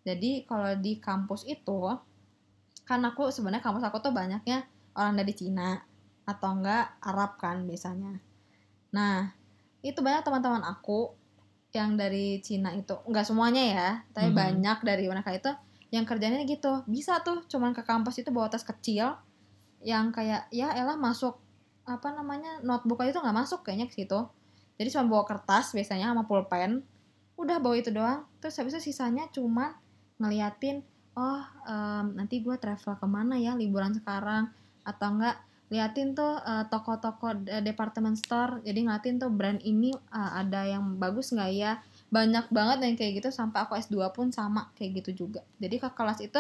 Jadi 0.03 0.49
kalau 0.49 0.73
di 0.81 0.99
kampus 0.99 1.47
itu 1.47 1.93
kan 2.83 3.01
aku 3.05 3.31
sebenarnya 3.31 3.63
kampus 3.63 3.87
aku 3.87 4.03
tuh 4.03 4.11
banyaknya 4.11 4.67
orang 4.99 5.15
dari 5.21 5.33
Cina 5.37 5.79
atau 6.27 6.49
enggak 6.59 6.99
Arab 7.05 7.39
kan 7.39 7.63
biasanya. 7.69 8.19
Nah 8.97 9.31
itu 9.85 9.99
banyak 10.01 10.25
teman-teman 10.25 10.65
aku 10.65 11.15
yang 11.73 11.97
dari 11.97 12.41
Cina 12.45 12.73
itu. 12.75 12.99
Enggak 13.09 13.29
semuanya 13.29 13.63
ya 13.63 13.89
tapi 14.13 14.33
Mhm. 14.33 14.37
banyak 14.37 14.79
dari 14.85 15.05
mereka 15.09 15.31
itu 15.33 15.51
yang 15.93 16.09
kerjanya 16.09 16.43
gitu. 16.49 16.83
Bisa 16.89 17.21
tuh 17.21 17.45
cuman 17.47 17.77
ke 17.77 17.85
kampus 17.85 18.25
itu 18.25 18.33
bawa 18.33 18.49
tas 18.49 18.65
kecil 18.65 19.13
yang 19.85 20.09
kayak 20.11 20.49
ya 20.49 20.73
elah 20.73 20.97
masuk 20.97 21.37
apa 21.85 22.15
namanya 22.15 22.63
notebook 22.65 23.05
aja 23.05 23.21
tuh 23.21 23.23
nggak 23.23 23.39
masuk 23.45 23.61
kayaknya 23.63 23.87
ke 23.93 23.95
situ. 24.03 24.19
Jadi 24.81 24.89
cuma 24.89 25.05
bawa 25.07 25.25
kertas 25.29 25.77
biasanya 25.77 26.11
sama 26.11 26.25
pulpen. 26.25 26.81
Udah 27.37 27.61
bawa 27.61 27.77
itu 27.77 27.93
doang. 27.93 28.25
Terus 28.41 28.57
habis 28.57 28.73
itu 28.81 28.91
sisanya 28.91 29.29
cuma 29.31 29.77
ngeliatin 30.17 30.81
oh 31.13 31.45
em, 31.69 32.17
nanti 32.17 32.41
gue 32.41 32.57
travel 32.57 32.97
ke 32.97 33.07
mana 33.07 33.37
ya 33.37 33.53
liburan 33.53 33.93
sekarang? 33.93 34.49
Atau 34.89 35.21
enggak 35.21 35.45
liatin 35.69 36.17
tuh 36.17 36.41
eh, 36.41 36.65
toko-toko 36.73 37.37
de- 37.37 37.61
department 37.61 38.17
store. 38.17 38.65
Jadi 38.65 38.89
ngeliatin 38.89 39.21
tuh 39.21 39.29
brand 39.29 39.61
ini 39.61 39.93
eh, 39.93 40.31
ada 40.41 40.65
yang 40.65 40.97
bagus 40.97 41.37
nggak 41.37 41.53
ya 41.53 41.73
banyak 42.13 42.53
banget 42.53 42.79
yang 42.85 42.95
kayak 43.01 43.25
gitu 43.25 43.33
sampai 43.33 43.65
aku 43.65 43.73
S2 43.81 44.13
pun 44.13 44.29
sama 44.29 44.69
kayak 44.77 45.01
gitu 45.01 45.25
juga. 45.25 45.41
Jadi 45.57 45.81
ke 45.81 45.89
kelas 45.97 46.21
itu 46.21 46.37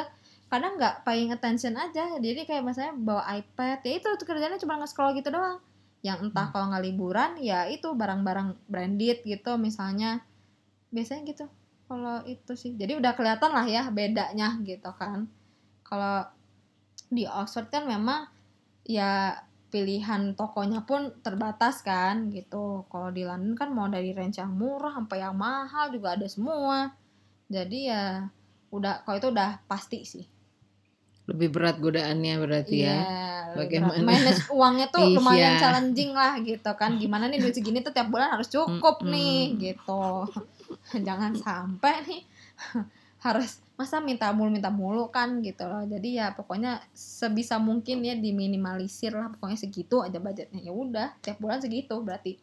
kadang 0.52 0.76
nggak 0.76 1.08
paying 1.08 1.32
attention 1.32 1.80
aja. 1.80 2.12
Jadi 2.20 2.44
kayak 2.44 2.60
misalnya 2.60 2.92
bawa 2.92 3.24
iPad 3.40 3.80
ya 3.80 3.92
itu 3.96 4.08
kerjanya 4.20 4.60
cuma 4.60 4.76
nge-scroll 4.76 5.16
gitu 5.16 5.32
doang. 5.32 5.64
Yang 6.04 6.28
entah 6.28 6.52
kalau 6.52 6.68
nggak 6.68 6.84
liburan 6.84 7.40
ya 7.40 7.64
itu 7.72 7.88
barang-barang 7.96 8.52
branded 8.68 9.24
gitu 9.24 9.56
misalnya. 9.56 10.20
Biasanya 10.92 11.24
gitu 11.24 11.48
kalau 11.88 12.20
itu 12.28 12.52
sih. 12.52 12.76
Jadi 12.76 13.00
udah 13.00 13.16
kelihatan 13.16 13.56
lah 13.56 13.64
ya 13.64 13.88
bedanya 13.88 14.60
gitu 14.60 14.92
kan. 14.92 15.24
Kalau 15.88 16.28
di 17.08 17.24
Oxford 17.24 17.72
kan 17.72 17.88
memang 17.88 18.28
ya 18.84 19.40
pilihan 19.72 20.36
tokonya 20.36 20.84
pun 20.84 21.16
terbatas 21.24 21.80
kan 21.80 22.28
gitu 22.28 22.84
kalau 22.86 23.08
di 23.08 23.24
London 23.24 23.56
kan 23.56 23.72
mau 23.72 23.88
dari 23.88 24.12
range 24.12 24.36
yang 24.36 24.52
murah 24.52 24.92
sampai 24.92 25.18
yang 25.18 25.32
mahal 25.34 25.88
juga 25.88 26.12
ada 26.12 26.28
semua 26.28 26.92
jadi 27.48 27.78
ya 27.88 28.04
udah 28.68 29.00
kalau 29.02 29.16
itu 29.16 29.28
udah 29.28 29.64
pasti 29.64 30.04
sih 30.04 30.26
Lebih 31.22 31.54
berat 31.54 31.78
godaannya 31.78 32.34
berarti 32.34 32.82
ya. 32.82 32.98
Iya, 32.98 33.54
Bagaimana? 33.54 33.94
berat. 33.94 34.08
manage 34.10 34.42
uangnya 34.50 34.86
tuh 34.90 35.06
Iya. 35.06 35.14
lumayan 35.16 35.52
challenging 35.54 36.10
lah 36.10 36.34
gitu 36.42 36.70
kan. 36.74 36.98
Gimana 36.98 37.30
nih 37.30 37.38
duit 37.38 37.54
segini 37.54 37.78
tuh 37.78 37.94
tiap 37.94 38.10
bulan 38.10 38.34
harus 38.34 38.50
cukup 38.50 38.98
Mm-mm. 39.00 39.14
nih 39.14 39.38
gitu. 39.70 40.26
Jangan 41.06 41.30
sampai 41.38 41.94
nih 42.02 42.22
harus 43.22 43.62
masa 43.78 44.02
minta 44.02 44.30
mulu 44.34 44.50
minta 44.50 44.68
mulu 44.70 45.06
kan 45.08 45.38
gitu 45.40 45.62
loh. 45.64 45.86
Jadi 45.86 46.18
ya 46.18 46.34
pokoknya 46.34 46.82
sebisa 46.90 47.62
mungkin 47.62 48.02
ya 48.02 48.18
diminimalisir 48.18 49.14
lah 49.14 49.30
pokoknya 49.30 49.58
segitu 49.58 50.02
aja 50.02 50.18
budgetnya. 50.18 50.58
Ya 50.60 50.72
udah, 50.74 51.08
tiap 51.22 51.38
bulan 51.38 51.62
segitu 51.62 51.94
berarti. 52.02 52.36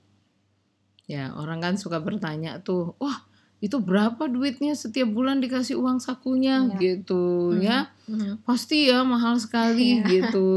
Ya, 1.10 1.34
orang 1.34 1.60
kan 1.60 1.74
suka 1.76 1.98
bertanya 2.00 2.62
tuh, 2.62 2.94
wah 3.02 3.26
itu 3.60 3.76
berapa 3.84 4.30
duitnya 4.32 4.72
setiap 4.72 5.12
bulan 5.12 5.44
dikasih 5.44 5.76
uang 5.76 6.00
sakunya 6.00 6.64
Iya. 6.64 6.78
gitu 6.80 7.52
Mhm. 7.52 7.60
ya. 7.60 7.80
Mhm. 8.08 8.34
Pasti 8.48 8.88
ya 8.88 9.04
mahal 9.04 9.36
sekali 9.36 10.00
Iya. 10.00 10.08
gitu 10.08 10.50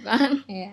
kan. 0.00 0.40
Iya. 0.48 0.72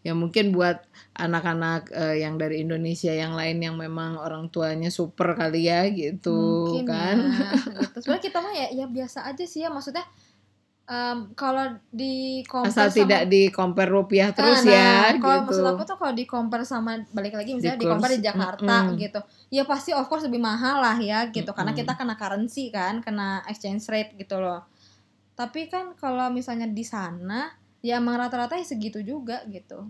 Ya 0.00 0.12
mungkin 0.16 0.56
buat 0.56 0.87
anak-anak 1.18 1.90
eh, 1.90 2.22
yang 2.22 2.38
dari 2.38 2.62
Indonesia 2.62 3.10
yang 3.10 3.34
lain 3.34 3.58
yang 3.58 3.74
memang 3.74 4.22
orang 4.22 4.46
tuanya 4.54 4.86
super 4.88 5.34
kali 5.34 5.66
ya 5.66 5.82
gitu 5.90 6.70
Mungkin 6.70 6.86
kan. 6.86 7.16
ya, 7.18 7.50
itu 7.58 7.80
gitu 7.82 7.98
sebenarnya 8.06 8.24
kita 8.30 8.38
mah 8.38 8.54
ya 8.54 8.66
ya 8.70 8.86
biasa 8.86 9.18
aja 9.26 9.44
sih 9.44 9.66
ya 9.66 9.70
maksudnya 9.74 10.06
um, 10.88 11.34
kalau 11.34 11.74
di 11.90 12.42
asal 12.46 12.88
sama, 12.88 12.96
tidak 12.96 13.22
di 13.26 13.50
compare 13.50 13.90
rupiah 13.90 14.30
terus 14.30 14.64
nah, 14.64 14.72
ya 14.72 14.86
nah, 14.86 15.20
kalau 15.20 15.36
gitu. 15.42 15.46
maksud 15.50 15.64
aku 15.66 15.82
tuh 15.84 15.96
kalau 15.98 16.14
di 16.14 16.24
compare 16.24 16.64
sama 16.64 17.02
balik 17.12 17.34
lagi 17.34 17.50
misalnya 17.58 17.78
di, 17.78 17.84
di 17.84 17.90
compare 17.90 18.14
di 18.14 18.24
Jakarta 18.24 18.74
mm 18.78 18.86
-hmm. 18.88 18.98
gitu 19.02 19.20
ya 19.52 19.62
pasti 19.68 19.90
of 19.92 20.06
course 20.06 20.24
lebih 20.24 20.40
mahal 20.40 20.78
lah 20.80 20.96
ya 21.02 21.28
gitu 21.28 21.42
mm 21.42 21.44
-hmm. 21.44 21.56
karena 21.58 21.72
kita 21.76 21.92
kena 21.98 22.14
currency 22.14 22.70
kan 22.72 23.02
kena 23.04 23.44
exchange 23.50 23.84
rate 23.90 24.16
gitu 24.16 24.40
loh 24.40 24.64
tapi 25.38 25.70
kan 25.70 25.94
kalau 25.94 26.30
misalnya 26.30 26.66
di 26.66 26.82
sana 26.82 27.52
ya 27.78 28.02
emang 28.02 28.18
rata-rata 28.18 28.58
ya 28.58 28.66
segitu 28.66 28.98
juga 29.04 29.42
gitu 29.46 29.86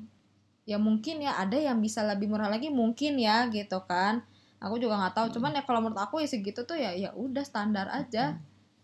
ya 0.68 0.76
mungkin 0.76 1.24
ya 1.24 1.40
ada 1.40 1.56
yang 1.56 1.80
bisa 1.80 2.04
lebih 2.04 2.28
murah 2.28 2.52
lagi 2.52 2.68
mungkin 2.68 3.16
ya 3.16 3.48
gitu 3.48 3.80
kan. 3.88 4.20
Aku 4.60 4.76
juga 4.76 5.00
nggak 5.00 5.14
tahu. 5.16 5.26
Cuman 5.40 5.56
ya 5.56 5.64
kalau 5.64 5.80
menurut 5.80 5.96
aku 5.96 6.20
ya 6.20 6.28
segitu 6.28 6.68
tuh 6.68 6.76
ya 6.76 6.92
ya 6.92 7.16
udah 7.16 7.40
standar 7.40 7.88
aja 7.88 8.36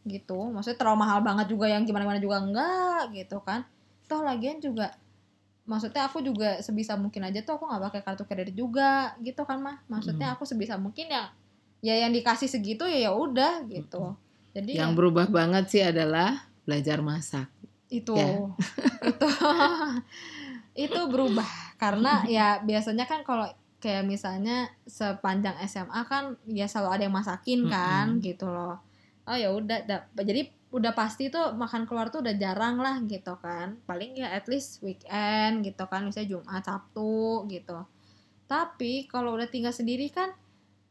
gitu. 0.08 0.48
Maksudnya 0.48 0.80
terlalu 0.80 1.04
mahal 1.04 1.20
banget 1.20 1.52
juga 1.52 1.68
yang 1.68 1.84
gimana 1.84 2.08
gimana 2.08 2.20
juga 2.24 2.40
enggak 2.40 3.12
gitu 3.12 3.36
kan. 3.44 3.68
Toh 4.08 4.24
lagian 4.24 4.64
juga 4.64 4.96
maksudnya 5.64 6.08
aku 6.08 6.24
juga 6.24 6.60
sebisa 6.60 6.96
mungkin 6.96 7.24
aja 7.24 7.40
tuh 7.40 7.56
aku 7.56 7.64
nggak 7.68 7.82
pakai 7.88 8.00
kartu 8.04 8.24
kredit 8.28 8.52
juga 8.52 9.16
gitu 9.24 9.48
kan 9.48 9.64
mah 9.64 9.80
maksudnya 9.88 10.28
hmm. 10.28 10.36
aku 10.36 10.44
sebisa 10.44 10.76
mungkin 10.76 11.08
ya 11.08 11.32
ya 11.80 12.04
yang 12.04 12.12
dikasih 12.12 12.48
segitu 12.48 12.84
ya 12.88 13.08
ya 13.08 13.12
udah 13.12 13.64
gitu. 13.68 14.16
Jadi 14.56 14.76
yang 14.80 14.92
ya, 14.92 14.96
berubah 14.96 15.28
banget 15.28 15.64
sih 15.68 15.82
adalah 15.84 16.48
belajar 16.64 17.04
masak. 17.04 17.48
Itu 17.92 18.16
ya. 18.16 18.40
itu 19.04 19.28
itu 20.74 21.00
berubah. 21.06 21.78
Karena 21.78 22.26
ya 22.26 22.60
biasanya 22.62 23.06
kan 23.06 23.22
kalau 23.22 23.46
kayak 23.84 24.08
misalnya 24.08 24.72
sepanjang 24.88 25.60
SMA 25.68 26.00
kan 26.08 26.40
ya 26.48 26.64
selalu 26.64 26.90
ada 26.96 27.02
yang 27.04 27.12
masakin 27.12 27.60
kan 27.68 28.06
mm 28.08 28.14
-hmm. 28.18 28.24
gitu 28.24 28.46
loh. 28.48 28.80
Oh 29.28 29.36
ya 29.36 29.52
udah 29.52 29.84
jadi 30.16 30.48
udah 30.74 30.90
pasti 30.90 31.30
tuh 31.30 31.54
makan 31.54 31.86
keluar 31.86 32.10
tuh 32.10 32.24
udah 32.24 32.34
jarang 32.34 32.82
lah 32.82 32.98
gitu 33.04 33.36
kan. 33.38 33.78
Paling 33.86 34.18
ya 34.18 34.34
at 34.34 34.48
least 34.50 34.82
weekend 34.82 35.62
gitu 35.62 35.84
kan. 35.86 36.08
Misalnya 36.08 36.34
Jumat 36.34 36.64
Sabtu 36.66 37.46
gitu. 37.46 37.78
Tapi 38.48 39.06
kalau 39.06 39.36
udah 39.38 39.46
tinggal 39.46 39.70
sendiri 39.70 40.10
kan 40.10 40.34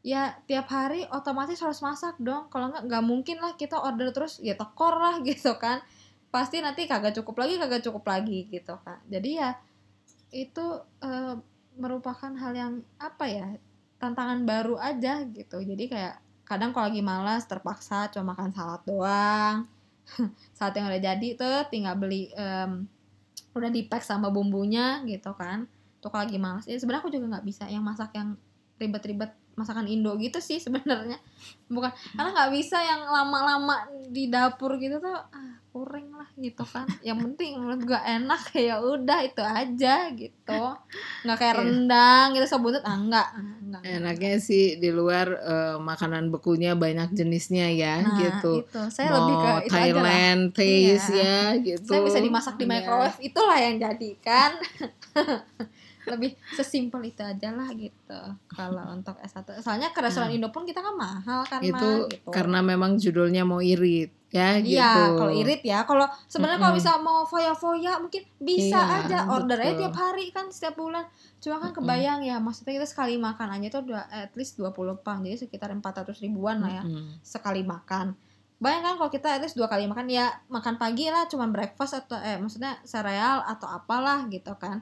ya 0.04 0.36
tiap 0.48 0.70
hari 0.70 1.04
otomatis 1.10 1.58
harus 1.60 1.82
masak 1.82 2.14
dong. 2.22 2.46
Kalau 2.48 2.70
nggak 2.72 2.88
nggak 2.88 3.04
mungkin 3.04 3.42
lah 3.42 3.58
kita 3.58 3.76
order 3.76 4.14
terus 4.14 4.38
ya 4.38 4.54
tekor 4.54 4.96
lah 4.96 5.20
gitu 5.28 5.58
kan. 5.60 5.82
Pasti 6.30 6.62
nanti 6.62 6.86
kagak 6.86 7.14
cukup 7.18 7.42
lagi 7.42 7.58
kagak 7.58 7.82
cukup 7.82 8.06
lagi 8.06 8.46
gitu 8.48 8.78
kan. 8.86 9.02
Jadi 9.10 9.30
ya 9.42 9.52
itu 10.34 10.82
uh, 11.06 11.38
merupakan 11.78 12.34
hal 12.34 12.52
yang 12.54 12.72
apa 12.98 13.24
ya 13.30 13.46
tantangan 14.02 14.42
baru 14.42 14.74
aja 14.76 15.22
gitu. 15.30 15.62
Jadi 15.62 15.86
kayak 15.86 16.18
kadang 16.44 16.74
kalau 16.74 16.90
lagi 16.90 17.00
malas 17.00 17.46
terpaksa 17.46 18.10
cuma 18.10 18.34
makan 18.34 18.50
salad 18.52 18.82
doang. 18.84 19.56
Saat 20.58 20.76
yang 20.76 20.90
udah 20.90 21.00
jadi 21.00 21.28
tuh 21.38 21.70
tinggal 21.70 21.96
beli 21.96 22.28
um, 22.36 22.84
udah 23.54 23.70
di 23.70 23.86
pack 23.86 24.02
sama 24.02 24.28
bumbunya 24.28 25.00
gitu 25.06 25.32
kan. 25.38 25.70
Tuh 26.02 26.12
kalau 26.12 26.26
lagi 26.28 26.36
malas 26.36 26.68
ya 26.68 26.76
sebenarnya 26.76 27.02
aku 27.06 27.12
juga 27.14 27.26
nggak 27.38 27.46
bisa 27.46 27.64
yang 27.70 27.86
masak 27.86 28.12
yang 28.18 28.36
ribet-ribet 28.76 29.32
masakan 29.54 29.86
Indo 29.86 30.12
gitu 30.20 30.42
sih 30.42 30.60
sebenarnya. 30.64 31.16
Bukan 31.70 31.90
karena 32.18 32.30
nggak 32.34 32.52
bisa 32.52 32.78
yang 32.82 33.08
lama-lama 33.08 33.88
di 34.12 34.28
dapur 34.28 34.76
gitu 34.76 35.00
tuh 35.00 35.16
ah, 35.16 35.63
kurang 35.74 36.06
lah 36.14 36.30
gitu 36.38 36.62
kan 36.62 36.86
yang 37.02 37.18
penting 37.18 37.58
menurut 37.58 37.82
gue 37.82 37.98
enak 37.98 38.46
ya 38.70 38.78
udah 38.78 39.18
itu 39.26 39.42
aja 39.42 40.06
gitu 40.14 40.62
nggak 41.26 41.34
kayak 41.34 41.54
iya. 41.58 41.60
rendang 41.66 42.26
gitu 42.38 42.46
sebutnya 42.46 42.86
ah 42.86 42.94
enggak, 42.94 43.28
enggak 43.58 43.82
enaknya 43.82 44.38
sih 44.38 44.78
di 44.78 44.94
luar 44.94 45.34
uh, 45.34 45.76
makanan 45.82 46.30
bekunya 46.30 46.78
banyak 46.78 47.10
jenisnya 47.18 47.74
ya 47.74 48.06
nah, 48.06 48.14
gitu 48.22 48.62
itu. 48.62 48.82
saya 48.86 49.10
Mau 49.10 49.16
lebih 49.18 49.34
ke 49.34 49.50
itu 49.50 49.72
Thailand 49.74 50.40
aja 50.46 50.54
taste 50.54 51.10
iya. 51.10 51.26
ya 51.26 51.42
gitu 51.58 51.90
saya 51.90 52.00
bisa 52.06 52.18
dimasak 52.22 52.54
di 52.54 52.64
iya. 52.64 52.72
microwave 52.78 53.18
yeah. 53.18 53.26
itulah 53.26 53.58
yang 53.58 53.76
jadi 53.82 54.10
kan 54.22 54.50
lebih 56.04 56.36
sesimpel 56.52 57.00
itu 57.08 57.24
aja 57.24 57.50
lah 57.52 57.68
gitu 57.72 58.20
kalau 58.52 58.84
untuk 58.96 59.16
S1 59.20 59.64
soalnya 59.64 59.90
ke 59.90 60.00
restoran 60.04 60.28
nah. 60.30 60.36
Indo 60.36 60.48
pun 60.52 60.68
kita 60.68 60.84
kan 60.84 60.94
mahal 60.96 61.40
kan 61.48 61.60
itu 61.64 62.08
gitu. 62.10 62.30
karena 62.30 62.60
memang 62.60 63.00
judulnya 63.00 63.42
mau 63.44 63.64
irit 63.64 64.12
ya 64.34 64.58
iya, 64.58 64.66
gitu 64.66 64.74
iya 64.74 64.90
kalau 65.14 65.32
irit 65.32 65.62
ya 65.62 65.78
kalau 65.86 66.06
sebenarnya 66.26 66.58
mm 66.58 66.66
-hmm. 66.66 66.74
kalau 66.74 66.74
bisa 66.74 66.92
mau 66.98 67.20
foya-foya 67.22 67.92
mungkin 68.02 68.22
bisa 68.42 68.80
iya, 68.82 68.98
aja 69.06 69.18
order 69.30 69.58
aja 69.62 69.74
tiap 69.78 69.94
hari 69.94 70.34
kan 70.34 70.50
setiap 70.50 70.74
bulan 70.74 71.06
cuma 71.38 71.62
kan 71.62 71.70
kebayang 71.70 72.20
mm 72.20 72.26
-hmm. 72.26 72.38
ya 72.40 72.42
maksudnya 72.42 72.72
kita 72.82 72.88
sekali 72.90 73.14
makan 73.14 73.48
aja 73.54 73.78
tuh 73.78 73.80
udah 73.94 74.10
at 74.10 74.34
least 74.34 74.58
20 74.58 74.74
pound 75.06 75.22
jadi 75.22 75.38
sekitar 75.38 75.70
400 75.70 76.10
ribuan 76.18 76.58
lah 76.58 76.82
ya 76.82 76.82
mm 76.82 76.90
-hmm. 76.90 77.06
sekali 77.22 77.62
makan 77.62 78.18
Bayangkan 78.62 78.96
kalau 78.96 79.10
kita 79.10 79.28
at 79.34 79.42
least 79.42 79.58
dua 79.58 79.68
kali 79.68 79.84
makan 79.84 80.08
ya 80.08 80.30
makan 80.48 80.78
pagi 80.80 81.10
lah 81.12 81.28
cuma 81.28 81.50
breakfast 81.50 82.00
atau 82.00 82.16
eh 82.22 82.38
maksudnya 82.38 82.78
sereal 82.86 83.42
atau 83.44 83.66
apalah 83.68 84.24
gitu 84.30 84.54
kan 84.56 84.80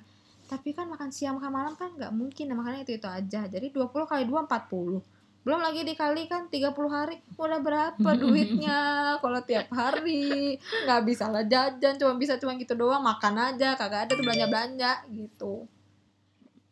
tapi 0.53 0.77
kan 0.77 0.85
makan 0.85 1.09
siang 1.09 1.41
makan 1.41 1.49
malam 1.49 1.73
kan 1.81 1.97
nggak 1.97 2.12
mungkin 2.12 2.53
nah, 2.53 2.61
makanya 2.61 2.85
itu 2.85 3.01
itu 3.01 3.09
aja. 3.09 3.49
Jadi 3.49 3.73
20 3.73 3.88
kali 4.05 4.29
2 4.29 4.45
40 4.45 5.01
belum 5.43 5.59
lagi 5.59 5.83
dikali 5.83 6.31
kan 6.31 6.47
30 6.47 6.71
hari 6.87 7.19
udah 7.41 7.61
berapa 7.65 8.11
duitnya? 8.21 8.81
Kalau 9.17 9.41
tiap 9.49 9.73
hari 9.73 10.61
nggak 10.61 11.03
bisa 11.09 11.33
lah 11.33 11.49
jajan 11.49 11.97
cuma 11.97 12.21
bisa 12.21 12.37
cuma 12.37 12.53
gitu 12.61 12.77
doang 12.77 13.01
makan 13.01 13.57
aja 13.57 13.73
kagak 13.81 14.07
ada 14.07 14.12
tuh 14.12 14.23
belanja 14.29 14.47
belanja 14.53 14.93
gitu. 15.09 15.65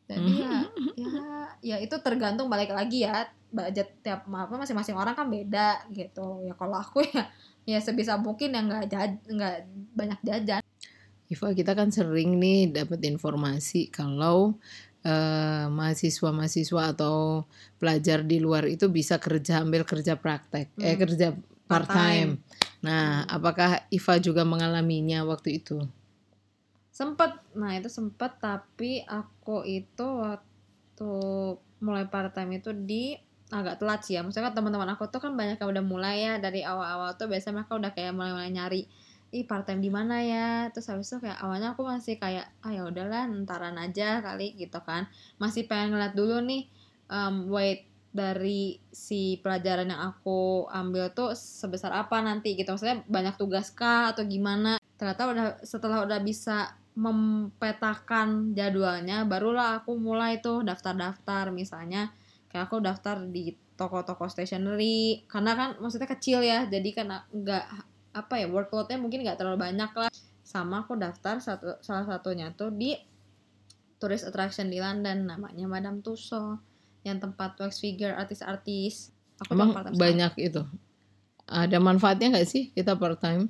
Jadi 0.04 0.44
ya 0.44 0.54
ya 1.00 1.24
ya 1.64 1.76
itu 1.80 1.96
tergantung 2.04 2.52
balik 2.52 2.76
lagi 2.76 3.08
ya 3.08 3.32
budget 3.50 3.96
tiap 4.04 4.28
apa 4.28 4.54
masing-masing 4.60 4.94
orang 4.94 5.16
kan 5.16 5.24
beda 5.32 5.88
gitu. 5.88 6.44
Ya 6.44 6.52
kalau 6.52 6.76
aku 6.76 7.00
ya 7.00 7.32
ya 7.64 7.80
sebisa 7.80 8.20
mungkin 8.20 8.52
yang 8.52 8.68
nggak 8.68 9.24
nggak 9.24 9.56
banyak 9.96 10.20
jajan 10.20 10.62
Iva 11.30 11.54
kita 11.54 11.78
kan 11.78 11.94
sering 11.94 12.42
nih 12.42 12.74
dapat 12.74 13.06
informasi 13.06 13.86
kalau 13.94 14.58
uh, 15.06 15.66
mahasiswa-mahasiswa 15.70 16.82
atau 16.90 17.46
pelajar 17.78 18.26
di 18.26 18.42
luar 18.42 18.66
itu 18.66 18.90
bisa 18.90 19.22
kerja 19.22 19.62
ambil 19.62 19.86
kerja 19.86 20.18
praktek 20.18 20.74
eh, 20.76 20.82
hmm. 20.82 20.90
eh 20.90 20.96
kerja 20.98 21.28
part 21.70 21.86
time. 21.86 22.42
Nah, 22.82 23.22
apakah 23.30 23.86
Iva 23.94 24.18
juga 24.18 24.42
mengalaminya 24.42 25.22
waktu 25.22 25.62
itu? 25.62 25.78
Sempet, 26.90 27.38
nah 27.54 27.78
itu 27.78 27.86
sempet 27.86 28.42
tapi 28.42 29.06
aku 29.06 29.62
itu 29.62 30.02
waktu 30.02 31.10
mulai 31.78 32.10
part 32.10 32.34
time 32.34 32.58
itu 32.58 32.74
di 32.74 33.14
agak 33.54 33.78
telat 33.78 34.02
sih 34.02 34.18
ya. 34.18 34.26
Maksudnya 34.26 34.50
teman-teman 34.50 34.90
aku 34.98 35.06
tuh 35.06 35.22
kan 35.22 35.38
banyak 35.38 35.62
yang 35.62 35.70
udah 35.70 35.84
mulai 35.86 36.26
ya 36.26 36.34
dari 36.42 36.66
awal-awal 36.66 37.14
tuh 37.14 37.30
biasanya 37.30 37.62
mereka 37.62 37.72
udah 37.78 37.90
kayak 37.94 38.12
mulai-mulai 38.18 38.50
nyari 38.50 38.82
ih 39.30 39.46
part 39.46 39.66
time 39.66 39.82
di 39.82 39.90
mana 39.90 40.22
ya? 40.22 40.68
Terus 40.74 40.90
habis 40.90 41.08
itu 41.10 41.22
kayak 41.22 41.38
awalnya 41.38 41.74
aku 41.74 41.86
masih 41.86 42.18
kayak 42.18 42.50
ah 42.66 42.70
ya 42.74 42.82
udahlah 42.86 43.30
ntaran 43.46 43.78
aja 43.78 44.18
kali 44.22 44.58
gitu 44.58 44.78
kan. 44.82 45.06
Masih 45.38 45.66
pengen 45.70 45.94
ngeliat 45.94 46.14
dulu 46.18 46.42
nih 46.42 46.66
um, 47.10 47.46
weight 47.50 47.86
dari 48.10 48.82
si 48.90 49.38
pelajaran 49.38 49.86
yang 49.86 50.02
aku 50.02 50.66
ambil 50.66 51.14
tuh 51.14 51.38
sebesar 51.38 51.94
apa 51.94 52.18
nanti 52.22 52.58
gitu. 52.58 52.74
Maksudnya 52.74 53.06
banyak 53.06 53.38
tugas 53.38 53.70
kah 53.70 54.10
atau 54.10 54.26
gimana? 54.26 54.82
Ternyata 54.98 55.22
udah 55.30 55.46
setelah 55.62 56.02
udah 56.02 56.18
bisa 56.20 56.74
mempetakan 56.98 58.52
jadwalnya 58.52 59.22
barulah 59.24 59.78
aku 59.80 59.94
mulai 59.94 60.42
tuh 60.42 60.66
daftar-daftar. 60.66 61.54
Misalnya 61.54 62.10
kayak 62.50 62.66
aku 62.66 62.82
daftar 62.82 63.22
di 63.30 63.54
toko-toko 63.78 64.26
stationery. 64.26 65.24
Karena 65.30 65.54
kan 65.54 65.68
maksudnya 65.78 66.10
kecil 66.10 66.42
ya 66.42 66.66
jadi 66.66 66.90
kan 66.90 67.06
nggak 67.30 67.89
apa 68.10 68.42
ya 68.42 68.46
workloadnya 68.50 68.98
mungkin 68.98 69.22
nggak 69.22 69.38
terlalu 69.38 69.70
banyak 69.70 69.90
lah. 69.94 70.10
Sama 70.42 70.82
aku 70.82 70.98
daftar 70.98 71.38
satu 71.38 71.78
salah 71.78 72.06
satunya 72.06 72.50
tuh 72.54 72.74
di 72.74 72.98
tourist 74.02 74.26
attraction 74.26 74.66
di 74.72 74.82
London 74.82 75.30
namanya 75.30 75.68
Madame 75.70 76.02
Tussauds 76.02 76.58
yang 77.06 77.22
tempat 77.22 77.56
wax 77.60 77.80
figure 77.80 78.16
artis-artis. 78.16 79.14
Aku 79.46 79.56
emang 79.56 79.72
banyak 79.96 80.32
sama. 80.36 80.46
itu. 80.46 80.62
Ada 81.50 81.78
manfaatnya 81.78 82.36
nggak 82.36 82.48
sih 82.48 82.74
kita 82.74 82.98
part 82.98 83.20
time? 83.22 83.48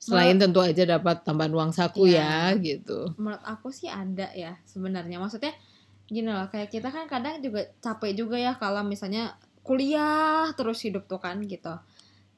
Selain 0.00 0.36
menurut, 0.36 0.42
tentu 0.44 0.60
aja 0.60 0.84
dapat 0.84 1.24
tambahan 1.24 1.52
uang 1.54 1.72
saku 1.72 2.12
ya, 2.12 2.52
ya 2.52 2.60
gitu. 2.60 3.16
Menurut 3.16 3.40
aku 3.40 3.72
sih 3.72 3.88
ada 3.88 4.28
ya 4.36 4.60
sebenarnya. 4.68 5.16
Maksudnya 5.16 5.56
gini 6.04 6.28
loh 6.28 6.44
kayak 6.52 6.68
kita 6.68 6.92
kan 6.92 7.08
kadang 7.08 7.40
juga 7.40 7.64
capek 7.80 8.12
juga 8.12 8.36
ya 8.36 8.52
kalau 8.60 8.84
misalnya 8.84 9.32
kuliah 9.64 10.52
terus 10.52 10.84
hidup 10.84 11.08
tuh 11.08 11.16
kan 11.16 11.40
gitu 11.48 11.72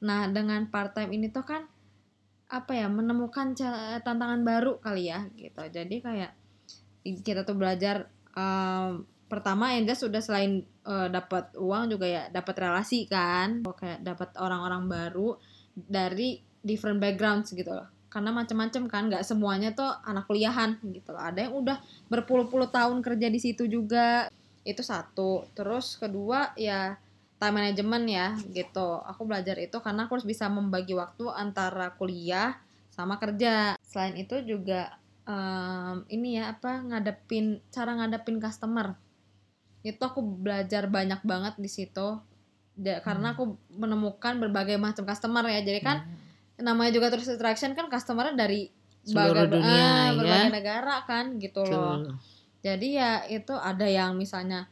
Nah, 0.03 0.29
dengan 0.29 0.69
part 0.69 0.93
time 0.93 1.15
ini 1.15 1.31
tuh 1.33 1.45
kan 1.47 1.65
apa 2.47 2.71
ya 2.71 2.87
menemukan 2.87 3.57
tantangan 4.03 4.41
baru 4.47 4.79
kali 4.79 5.11
ya 5.11 5.27
gitu. 5.35 5.59
Jadi 5.67 5.99
kayak 5.99 6.31
kita 7.23 7.43
tuh 7.43 7.55
belajar 7.55 8.07
um, 8.35 9.03
pertama 9.27 9.75
yang 9.75 9.83
jelas 9.83 9.99
sudah 9.99 10.23
selain 10.23 10.63
uh, 10.87 11.11
dapat 11.11 11.51
uang 11.59 11.91
juga 11.91 12.07
ya 12.07 12.23
dapat 12.31 12.55
relasi 12.63 13.03
kan, 13.07 13.67
kayak 13.67 13.99
dapat 14.03 14.31
orang-orang 14.39 14.87
baru 14.87 15.35
dari 15.75 16.39
different 16.63 17.03
backgrounds 17.03 17.51
gitu 17.51 17.67
loh. 17.67 17.87
Karena 18.07 18.31
macam-macam 18.31 18.83
kan, 18.87 19.03
nggak 19.11 19.27
semuanya 19.27 19.75
tuh 19.75 19.91
anak 20.07 20.25
kuliahan 20.31 20.79
gitu 20.95 21.11
loh. 21.11 21.19
Ada 21.19 21.51
yang 21.51 21.59
udah 21.59 21.77
berpuluh-puluh 22.07 22.71
tahun 22.71 23.03
kerja 23.03 23.27
di 23.27 23.39
situ 23.43 23.67
juga. 23.67 24.31
Itu 24.63 24.83
satu. 24.83 25.47
Terus 25.51 25.99
kedua 25.99 26.55
ya 26.55 26.95
time 27.37 27.55
management 27.61 28.05
ya 28.09 28.27
gitu. 28.49 29.01
Aku 29.05 29.25
belajar 29.29 29.57
itu 29.61 29.77
karena 29.79 30.05
aku 30.09 30.17
harus 30.17 30.27
bisa 30.27 30.49
membagi 30.49 30.97
waktu 30.97 31.29
antara 31.29 31.93
kuliah 31.95 32.57
sama 32.89 33.21
kerja. 33.21 33.77
Selain 33.85 34.17
itu 34.17 34.41
juga 34.41 34.97
um, 35.29 36.01
ini 36.09 36.41
ya 36.41 36.57
apa 36.57 36.81
ngadepin 36.81 37.61
cara 37.69 37.93
ngadepin 37.93 38.41
customer. 38.41 38.97
Itu 39.85 40.01
aku 40.01 40.19
belajar 40.19 40.89
banyak 40.89 41.21
banget 41.21 41.55
di 41.61 41.69
situ. 41.69 42.17
Da, 42.77 43.01
karena 43.01 43.33
aku 43.33 43.57
menemukan 43.73 44.37
berbagai 44.37 44.77
macam 44.77 45.05
customer 45.05 45.45
ya. 45.49 45.61
Jadi 45.61 45.81
kan 45.81 45.97
Hmm. 46.57 46.65
namanya 46.65 46.89
juga 46.89 47.13
terus 47.13 47.29
attraction 47.29 47.77
kan 47.77 47.85
customernya 47.85 48.33
dari 48.33 48.73
Seluruh 49.05 49.45
berbagai, 49.45 49.61
dunia, 49.61 49.85
ah, 49.85 50.05
ya. 50.09 50.17
berbagai 50.17 50.51
negara 50.51 50.95
kan 51.05 51.25
gitu 51.37 51.61
loh. 51.63 52.01
Betul. 52.01 52.17
jadi 52.59 52.87
ya 52.91 53.11
itu 53.29 53.53
ada 53.55 53.85
yang 53.87 54.17
misalnya 54.17 54.67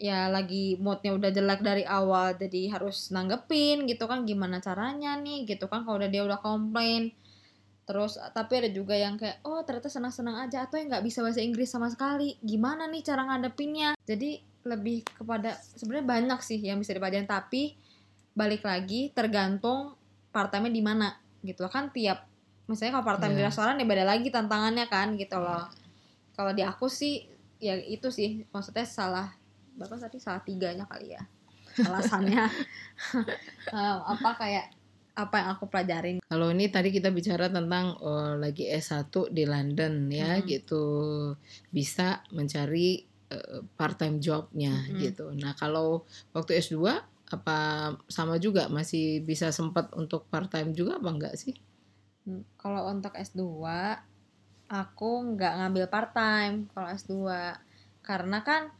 ya 0.00 0.32
lagi 0.32 0.80
moodnya 0.80 1.12
udah 1.12 1.28
jelek 1.28 1.60
dari 1.60 1.84
awal 1.84 2.32
jadi 2.32 2.72
harus 2.72 3.12
nanggepin 3.12 3.84
gitu 3.84 4.08
kan 4.08 4.24
gimana 4.24 4.56
caranya 4.56 5.12
nih 5.20 5.44
gitu 5.44 5.68
kan 5.68 5.84
kalau 5.84 6.00
udah 6.00 6.08
dia 6.08 6.24
udah 6.24 6.40
komplain. 6.40 7.12
Terus 7.84 8.16
tapi 8.32 8.64
ada 8.64 8.70
juga 8.72 8.96
yang 8.96 9.20
kayak 9.20 9.44
oh 9.44 9.60
ternyata 9.60 9.92
senang-senang 9.92 10.40
aja 10.48 10.64
atau 10.64 10.80
yang 10.80 10.88
nggak 10.88 11.04
bisa 11.04 11.20
bahasa 11.20 11.44
Inggris 11.44 11.68
sama 11.68 11.92
sekali 11.92 12.40
gimana 12.40 12.88
nih 12.88 13.04
cara 13.04 13.28
ngadepinnya? 13.28 13.92
Jadi 14.08 14.40
lebih 14.64 15.04
kepada 15.04 15.60
sebenarnya 15.76 16.06
banyak 16.08 16.40
sih 16.40 16.60
yang 16.60 16.80
bisa 16.80 16.96
dipelajarin 16.96 17.28
tapi 17.28 17.76
balik 18.32 18.64
lagi 18.64 19.12
tergantung 19.12 19.92
part 20.32 20.48
time 20.48 20.72
di 20.72 20.80
mana 20.80 21.12
gitu 21.44 21.66
kan 21.68 21.88
tiap 21.92 22.24
misalnya 22.70 23.00
kalau 23.00 23.06
part 23.08 23.18
time 23.20 23.34
di 23.36 23.42
Iya. 23.42 23.50
restoran 23.50 23.80
ya 23.80 23.84
beda 23.84 24.04
lagi 24.06 24.28
tantangannya 24.32 24.86
kan 24.86 25.18
gitu 25.18 25.36
loh. 25.36 25.66
Kalau 26.36 26.52
di 26.54 26.62
aku 26.62 26.86
sih 26.86 27.26
ya 27.58 27.76
itu 27.76 28.08
sih 28.08 28.46
maksudnya 28.54 28.86
salah 28.86 29.39
berapa 29.78 29.96
tadi 29.98 30.18
salah 30.18 30.42
tiganya 30.42 30.86
kali 30.86 31.14
ya 31.14 31.22
alasannya 31.84 32.44
Eh, 33.70 33.98
apa 34.02 34.36
kayak 34.36 34.66
apa 35.16 35.34
yang 35.40 35.48
aku 35.56 35.64
pelajarin 35.70 36.18
Kalau 36.26 36.52
ini 36.52 36.68
tadi 36.68 36.92
kita 36.92 37.08
bicara 37.08 37.48
tentang 37.48 37.96
oh, 38.02 38.36
lagi 38.36 38.68
S1 38.68 39.08
di 39.30 39.44
London 39.48 40.10
ya 40.10 40.36
Mm-mm. 40.36 40.48
gitu. 40.48 40.84
Bisa 41.70 42.20
mencari 42.34 43.04
part 43.78 43.94
time 43.94 44.18
jobnya 44.18 44.74
Mm-mm. 44.74 45.00
gitu. 45.06 45.30
Nah, 45.38 45.54
kalau 45.54 46.02
waktu 46.34 46.58
S2 46.58 46.98
apa 47.30 47.58
sama 48.10 48.42
juga 48.42 48.66
masih 48.66 49.22
bisa 49.22 49.54
sempat 49.54 49.94
untuk 49.94 50.26
part 50.26 50.50
time 50.50 50.74
juga 50.74 50.98
apa 50.98 51.08
enggak 51.14 51.34
sih? 51.38 51.54
Hmm, 52.26 52.42
kalau 52.58 52.90
untuk 52.90 53.14
S2 53.14 53.62
aku 54.70 55.10
nggak 55.34 55.52
ngambil 55.62 55.84
part 55.86 56.10
time 56.10 56.66
kalau 56.74 56.90
S2 56.90 57.14
karena 58.02 58.42
kan 58.42 58.74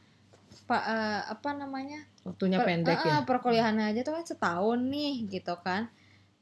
pak 0.67 0.83
eh, 0.87 1.21
apa 1.31 1.51
namanya? 1.55 2.01
Waktunya 2.27 2.59
Per- 2.61 2.69
pendek 2.69 2.99
eh, 3.01 3.07
ya. 3.07 3.17
eh, 3.19 3.23
perkuliahannya 3.27 3.87
aja 3.95 4.01
tuh 4.07 4.15
kan 4.19 4.25
setahun 4.27 4.81
nih 4.87 5.15
gitu 5.31 5.55
kan. 5.63 5.91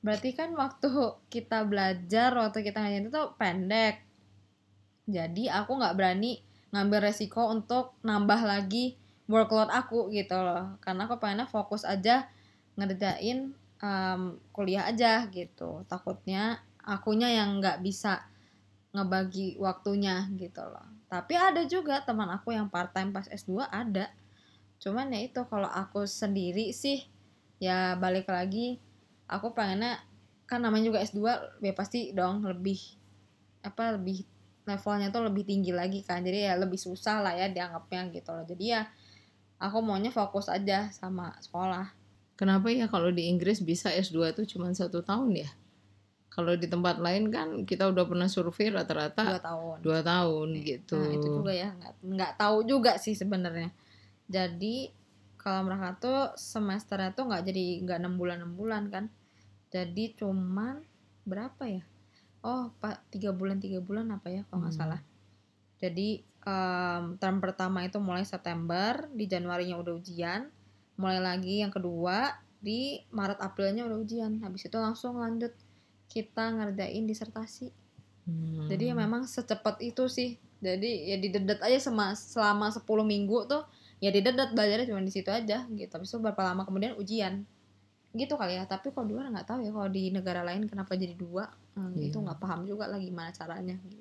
Berarti 0.04 0.30
kan 0.36 0.52
waktu 0.54 0.88
kita 1.32 1.66
belajar 1.66 2.30
waktu 2.36 2.64
kita 2.64 2.78
ngajarin 2.80 3.04
itu 3.08 3.12
tuh 3.12 3.28
pendek. 3.36 4.04
Jadi 5.08 5.48
aku 5.48 5.80
nggak 5.80 5.96
berani 5.96 6.40
ngambil 6.72 7.08
resiko 7.08 7.48
untuk 7.48 7.96
nambah 8.04 8.44
lagi 8.44 8.96
workload 9.28 9.72
aku 9.72 10.12
gitu 10.12 10.36
loh. 10.36 10.76
Karena 10.84 11.08
aku 11.08 11.16
pengennya 11.16 11.48
fokus 11.48 11.82
aja 11.88 12.28
ngerjain 12.76 13.52
em, 13.80 14.22
kuliah 14.52 14.84
aja 14.88 15.24
gitu. 15.32 15.82
Takutnya 15.88 16.60
akunya 16.84 17.28
yang 17.32 17.58
nggak 17.60 17.80
bisa 17.80 18.24
ngebagi 18.92 19.60
waktunya 19.60 20.24
gitu 20.36 20.64
loh 20.64 20.97
tapi 21.08 21.34
ada 21.34 21.64
juga 21.64 22.04
teman 22.04 22.28
aku 22.28 22.52
yang 22.52 22.68
part 22.68 22.92
time 22.92 23.16
pas 23.16 23.24
S2 23.24 23.64
ada. 23.64 24.12
Cuman 24.78 25.08
ya 25.10 25.24
itu 25.24 25.40
kalau 25.48 25.66
aku 25.66 26.04
sendiri 26.04 26.70
sih 26.76 27.08
ya 27.58 27.98
balik 27.98 28.30
lagi 28.30 28.78
aku 29.26 29.50
pengennya 29.50 29.98
kan 30.48 30.62
namanya 30.62 30.92
juga 30.92 31.00
S2 31.02 31.20
ya 31.64 31.72
pasti 31.74 32.12
dong 32.14 32.44
lebih 32.44 32.78
apa 33.64 33.98
lebih 33.98 34.22
levelnya 34.68 35.08
tuh 35.08 35.24
lebih 35.24 35.48
tinggi 35.48 35.72
lagi 35.72 36.04
kan. 36.04 36.20
Jadi 36.20 36.44
ya 36.44 36.54
lebih 36.60 36.76
susah 36.76 37.24
lah 37.24 37.32
ya 37.32 37.48
dianggapnya 37.48 38.12
gitu 38.12 38.30
loh. 38.36 38.44
Jadi 38.44 38.64
ya 38.76 38.84
aku 39.56 39.80
maunya 39.80 40.12
fokus 40.12 40.52
aja 40.52 40.92
sama 40.92 41.32
sekolah. 41.40 41.88
Kenapa 42.38 42.70
ya 42.70 42.86
kalau 42.86 43.10
di 43.10 43.26
Inggris 43.32 43.64
bisa 43.64 43.90
S2 43.90 44.36
tuh 44.36 44.46
cuma 44.46 44.70
satu 44.76 45.00
tahun 45.00 45.34
ya? 45.34 45.50
Kalau 46.38 46.54
di 46.54 46.70
tempat 46.70 47.02
lain 47.02 47.34
kan 47.34 47.66
kita 47.66 47.90
udah 47.90 48.06
pernah 48.06 48.30
survei 48.30 48.70
dua 48.70 48.86
rata-rata 48.86 49.42
tahun 49.42 49.82
dua 49.82 50.06
tahun 50.06 50.48
gitu. 50.62 50.94
Nah 50.94 51.10
itu 51.10 51.26
juga 51.34 51.50
ya 51.50 51.74
nggak 51.74 51.94
nggak 52.14 52.32
tahu 52.38 52.62
juga 52.62 52.94
sih 52.94 53.18
sebenarnya. 53.18 53.74
Jadi 54.30 54.94
kalau 55.34 55.66
mereka 55.66 55.98
tuh 55.98 56.20
semesternya 56.38 57.10
tuh 57.10 57.26
nggak 57.26 57.42
jadi 57.42 57.64
nggak 57.82 57.98
enam 57.98 58.14
bulan 58.14 58.38
enam 58.38 58.54
bulan 58.54 58.86
kan. 58.86 59.10
Jadi 59.74 60.14
cuman 60.14 60.78
berapa 61.26 61.66
ya? 61.66 61.82
Oh 62.46 62.70
pak 62.78 63.02
tiga 63.10 63.34
bulan 63.34 63.58
tiga 63.58 63.82
bulan 63.82 64.06
apa 64.14 64.30
ya 64.30 64.46
kalau 64.46 64.62
nggak 64.62 64.78
Hmm. 64.78 64.82
salah. 64.94 65.00
Jadi 65.82 66.22
em, 66.22 67.04
term 67.18 67.42
pertama 67.42 67.82
itu 67.82 67.98
mulai 67.98 68.22
September 68.22 69.10
di 69.10 69.26
Januarinya 69.26 69.74
udah 69.74 69.98
ujian. 69.98 70.46
Mulai 71.02 71.18
lagi 71.18 71.66
yang 71.66 71.74
kedua 71.74 72.38
di 72.62 73.02
Maret 73.10 73.42
Aprilnya 73.42 73.90
udah 73.90 73.98
ujian. 73.98 74.38
Habis 74.38 74.70
itu 74.70 74.78
langsung 74.78 75.18
lanjut 75.18 75.50
kita 76.08 76.50
ngerjain 76.56 77.04
disertasi. 77.04 77.68
Hmm. 78.28 78.68
Jadi 78.68 78.92
ya 78.92 78.94
memang 78.96 79.24
secepat 79.24 79.80
itu 79.80 80.08
sih. 80.08 80.36
Jadi 80.58 81.14
ya 81.14 81.16
didedet 81.16 81.62
aja 81.62 81.78
sama 81.78 82.12
selama 82.18 82.68
10 82.72 82.82
minggu 83.06 83.46
tuh 83.46 83.62
ya 84.02 84.10
didedet 84.10 84.50
belajarnya 84.54 84.90
cuma 84.90 85.00
di 85.04 85.12
situ 85.12 85.30
aja 85.30 85.64
gitu. 85.70 85.92
Habis 85.92 86.10
itu 86.10 86.18
berapa 86.18 86.40
lama 86.42 86.66
kemudian 86.68 86.98
ujian. 86.98 87.46
Gitu 88.12 88.34
kali 88.34 88.58
ya. 88.58 88.64
Tapi 88.66 88.90
kalau 88.90 89.06
dua 89.06 89.28
nggak 89.30 89.46
tahu 89.46 89.60
ya 89.64 89.70
kalau 89.70 89.88
di 89.88 90.10
negara 90.10 90.42
lain 90.42 90.66
kenapa 90.66 90.96
jadi 90.98 91.14
dua. 91.14 91.48
Hmm, 91.78 91.94
Iya. 91.94 92.10
Itu 92.10 92.18
nggak 92.20 92.40
paham 92.42 92.66
juga 92.66 92.90
lah 92.90 92.98
gimana 92.98 93.30
caranya 93.30 93.78
gitu. 93.86 93.97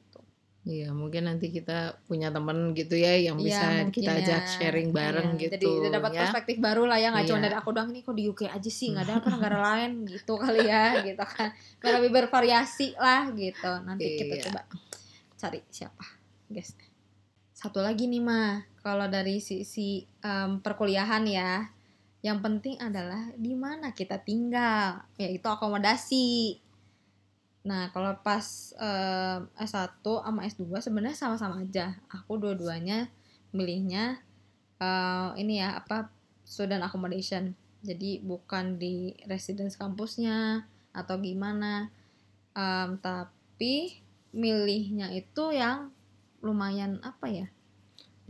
Iya, 0.68 0.92
mungkin 0.92 1.24
nanti 1.24 1.48
kita 1.48 1.96
punya 2.06 2.28
teman 2.28 2.76
gitu 2.76 3.00
ya 3.00 3.16
yang 3.16 3.40
Iya, 3.40 3.48
bisa 3.48 3.66
mungkin 3.88 4.04
kita 4.04 4.12
ajak 4.20 4.42
ya. 4.44 4.52
sharing 4.52 4.90
bareng 4.92 5.30
Iya, 5.34 5.42
gitu 5.48 5.72
Jadi 5.80 5.88
dapat 5.96 6.12
ya. 6.12 6.20
perspektif 6.28 6.56
baru 6.60 6.84
lah 6.84 7.00
ya 7.00 7.08
nggak 7.10 7.24
cuma 7.24 7.40
Iya. 7.40 7.46
dari 7.48 7.56
aku 7.56 7.70
doang 7.72 7.90
nih 7.90 8.02
kok 8.04 8.14
di 8.14 8.24
UK 8.28 8.42
aja 8.52 8.68
sih 8.70 8.88
nggak 8.92 9.06
ada 9.08 9.14
apa 9.16 9.28
negara 9.40 9.58
lain 9.64 9.92
gitu 10.04 10.34
kali 10.36 10.68
ya 10.68 10.84
gitu 11.02 11.24
kan. 11.24 11.50
Biar 11.80 11.94
lebih 11.98 12.12
bervariasi 12.14 13.00
lah 13.00 13.32
gitu. 13.32 13.72
Nanti 13.82 14.08
kita 14.20 14.34
Iya. 14.36 14.44
coba 14.52 14.62
cari 15.34 15.60
siapa 15.72 16.06
guys. 16.46 16.76
Satu 17.54 17.80
lagi 17.80 18.04
nih 18.06 18.20
mah 18.20 18.52
kalau 18.78 19.08
dari 19.08 19.40
sisi 19.40 20.04
em, 20.20 20.60
perkuliahan 20.60 21.24
ya 21.24 21.64
yang 22.20 22.44
penting 22.44 22.76
adalah 22.78 23.32
di 23.34 23.56
mana 23.56 23.96
kita 23.96 24.20
tinggal 24.20 25.00
yaitu 25.16 25.48
akomodasi. 25.48 26.60
Nah, 27.68 27.92
kalau 27.92 28.16
pas 28.24 28.72
em, 28.80 29.42
S1 29.60 30.00
sama 30.00 30.40
S2 30.48 30.72
sebenarnya 30.80 31.18
sama-sama 31.20 31.60
aja. 31.60 32.00
Aku 32.08 32.40
dua-duanya 32.40 33.12
milihnya 33.52 34.24
eh, 34.80 35.30
ini 35.36 35.60
ya 35.60 35.76
apa 35.76 36.08
student 36.48 36.88
accommodation. 36.88 37.52
Jadi 37.84 38.24
bukan 38.24 38.80
di 38.80 39.20
residence 39.28 39.76
kampusnya 39.76 40.64
atau 40.96 41.20
gimana. 41.20 41.92
Em, 42.56 42.96
tapi 43.04 44.00
milihnya 44.32 45.12
itu 45.12 45.52
yang 45.52 45.92
lumayan 46.40 47.04
apa 47.04 47.28
ya? 47.28 47.48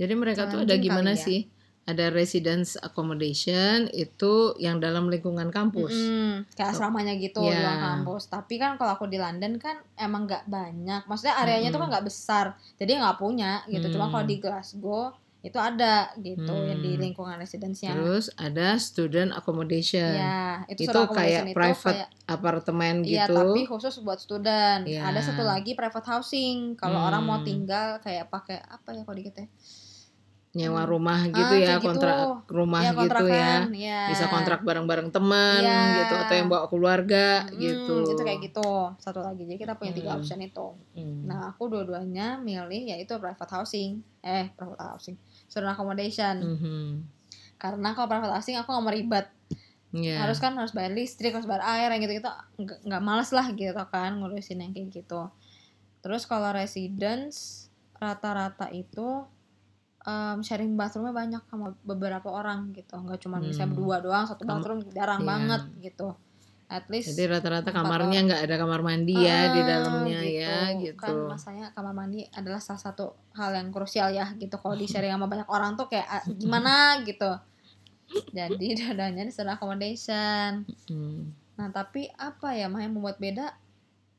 Jadi 0.02 0.14
mereka 0.18 0.50
tuh 0.50 0.66
ada 0.66 0.78
gimana 0.82 1.14
ya. 1.14 1.22
sih? 1.22 1.50
Ada 1.88 2.12
residence 2.12 2.76
accommodation 2.78 3.88
itu 3.90 4.34
yang 4.58 4.78
dalam 4.78 5.08
lingkungan 5.08 5.48
kampus. 5.48 5.96
Mm-mm, 5.96 6.44
kayak 6.52 6.76
asramanya 6.76 7.16
gitu 7.16 7.40
di 7.40 7.48
Ya. 7.48 7.64
luar 7.64 7.78
kampus. 7.80 8.28
Tapi 8.28 8.60
kan 8.60 8.76
kalau 8.76 8.94
aku 8.94 9.08
di 9.08 9.16
London 9.16 9.56
kan 9.56 9.80
emang 9.96 10.28
nggak 10.28 10.46
banyak. 10.46 11.08
Maksudnya 11.08 11.40
areanya 11.40 11.72
tuh 11.72 11.80
kan 11.80 11.90
nggak 11.90 12.04
besar. 12.04 12.46
Jadi 12.76 12.92
nggak 12.94 13.16
punya 13.16 13.64
gitu. 13.66 13.88
Cuma 13.90 14.06
Hmm. 14.06 14.14
kalau 14.14 14.26
di 14.26 14.36
Glasgow 14.36 15.16
itu 15.40 15.56
ada 15.56 16.12
gitu 16.18 16.52
yang 16.68 16.84
di 16.84 16.92
Hmm. 16.94 17.02
lingkungan 17.02 17.40
residence-nya. 17.40 17.96
Terus 17.96 18.28
ada 18.36 18.76
student 18.76 19.32
accommodation. 19.32 20.12
Ya, 20.12 20.68
itu, 20.68 20.84
Itu 20.84 21.00
kayak 21.08 21.08
accommodation 21.08 21.56
private 21.56 21.96
kayak- 21.96 22.12
Apartemen 22.28 22.96
Iya, 23.08 23.24
gitu. 23.24 23.40
tapi 23.48 23.62
khusus 23.64 23.96
buat 24.04 24.20
student. 24.20 24.84
Ya. 24.84 25.08
Ada 25.08 25.24
satu 25.24 25.48
lagi 25.48 25.72
private 25.72 26.04
housing. 26.06 26.76
Kalau 26.76 27.00
orang 27.00 27.24
mau 27.24 27.40
Hmm. 27.40 27.48
tinggal 27.48 28.04
kayak 28.04 28.28
pakai 28.28 28.60
apa 28.60 28.92
ya 28.92 29.02
kalau 29.02 29.16
dikit 29.16 29.40
ya? 29.40 29.48
Nyewa 30.58 30.82
Hmm. 30.82 30.90
rumah 30.90 31.20
Ah, 31.22 31.30
gitu 31.30 31.54
ya, 31.54 31.66
kayak 31.70 31.78
gitu. 31.78 31.88
kontrak 31.94 32.18
rumah 32.50 32.82
ya, 32.82 32.92
gitu 32.98 33.26
ya. 33.30 33.54
Ya. 33.70 34.02
Bisa 34.10 34.26
kontrak 34.26 34.60
bareng-bareng 34.66 35.14
teman 35.14 35.62
Iya. 35.62 36.02
gitu 36.02 36.14
atau 36.18 36.34
yang 36.34 36.50
bawa 36.50 36.66
keluarga 36.66 37.46
Hmm, 37.46 37.62
gitu. 37.62 37.94
Itu 38.10 38.22
kayak 38.26 38.42
gitu. 38.42 38.70
Satu 38.98 39.22
lagi. 39.22 39.46
Jadi 39.46 39.62
kita 39.62 39.78
punya 39.78 39.94
tiga 39.94 40.10
Hmm. 40.12 40.18
option 40.18 40.42
itu. 40.42 40.68
Hmm. 40.98 41.30
Nah, 41.30 41.54
aku 41.54 41.70
dua-duanya 41.70 42.42
milih 42.42 42.90
yaitu 42.90 43.14
private 43.16 43.54
housing. 43.54 44.02
Eh, 44.20 44.50
private 44.52 44.82
housing. 44.82 45.16
Student 45.46 45.72
accommodation. 45.72 46.36
Mhm. 46.42 46.86
Karena 47.56 47.94
kalau 47.94 48.10
private 48.10 48.34
housing 48.34 48.58
aku 48.58 48.70
gak 48.70 48.82
mau 48.82 48.90
ribet. 48.90 49.30
Iya. 49.90 50.20
Harus 50.20 50.38
kan 50.38 50.52
harus 50.54 50.74
bayar 50.74 50.92
listrik, 50.92 51.32
harus 51.32 51.46
bayar 51.46 51.64
air, 51.64 51.90
yang 51.90 52.02
gitu-gitu. 52.02 52.28
Nggak, 52.60 52.80
nggak 52.84 53.02
males 53.02 53.32
lah 53.32 53.48
gitu 53.52 53.72
kan 53.88 54.20
ngurusin 54.20 54.60
yang 54.60 54.74
kayak 54.74 54.90
gitu. 54.92 55.32
Terus 56.02 56.26
kalau 56.26 56.52
residence 56.52 57.66
rata-rata 57.96 58.68
itu 58.70 59.26
um, 60.08 60.40
sharing 60.40 60.80
bathroomnya 60.80 61.12
banyak 61.12 61.44
sama 61.52 61.76
beberapa 61.84 62.32
orang 62.32 62.72
gitu. 62.72 62.96
Nggak 62.96 63.20
cuma 63.28 63.44
bisa 63.44 63.68
Hmm. 63.68 63.76
berdua 63.76 64.00
doang 64.00 64.24
satu 64.24 64.48
bathroom 64.48 64.80
jarang 64.96 65.22
iya. 65.22 65.28
banget 65.28 65.62
gitu. 65.84 66.08
At 66.68 66.84
least 66.92 67.16
Jadi 67.16 67.32
rata-rata 67.32 67.72
kamarnya 67.72 68.28
nggak 68.28 68.42
ada 68.44 68.56
kamar 68.60 68.84
mandi 68.84 69.16
ya 69.16 69.56
di 69.56 69.64
Ah, 69.64 69.68
dalamnya 69.68 70.20
ya 70.20 70.56
gitu. 70.76 71.00
kan 71.00 71.16
masanya 71.32 71.72
kamar 71.72 71.96
mandi 71.96 72.28
adalah 72.36 72.60
salah 72.60 72.92
satu 72.92 73.16
hal 73.40 73.56
yang 73.56 73.72
krusial 73.72 74.12
ya 74.12 74.36
gitu. 74.36 74.52
Kalau 74.60 74.76
di 74.76 74.84
sharing 74.84 75.16
sama 75.16 75.32
banyak 75.32 75.48
orang 75.48 75.80
tuh 75.80 75.88
kayak 75.88 76.08
ah, 76.08 76.24
gimana? 76.28 77.00
gitu. 77.08 77.32
Jadi 78.36 78.68
dadanya 78.84 79.24
di 79.28 79.32
student 79.32 79.56
accommodation. 79.60 80.64
Hmm. 80.92 81.32
nah 81.58 81.74
tapi 81.74 82.06
apa 82.14 82.54
ya 82.54 82.70
Mah, 82.70 82.86
yang 82.86 82.94
membuat 82.94 83.18
beda? 83.18 83.50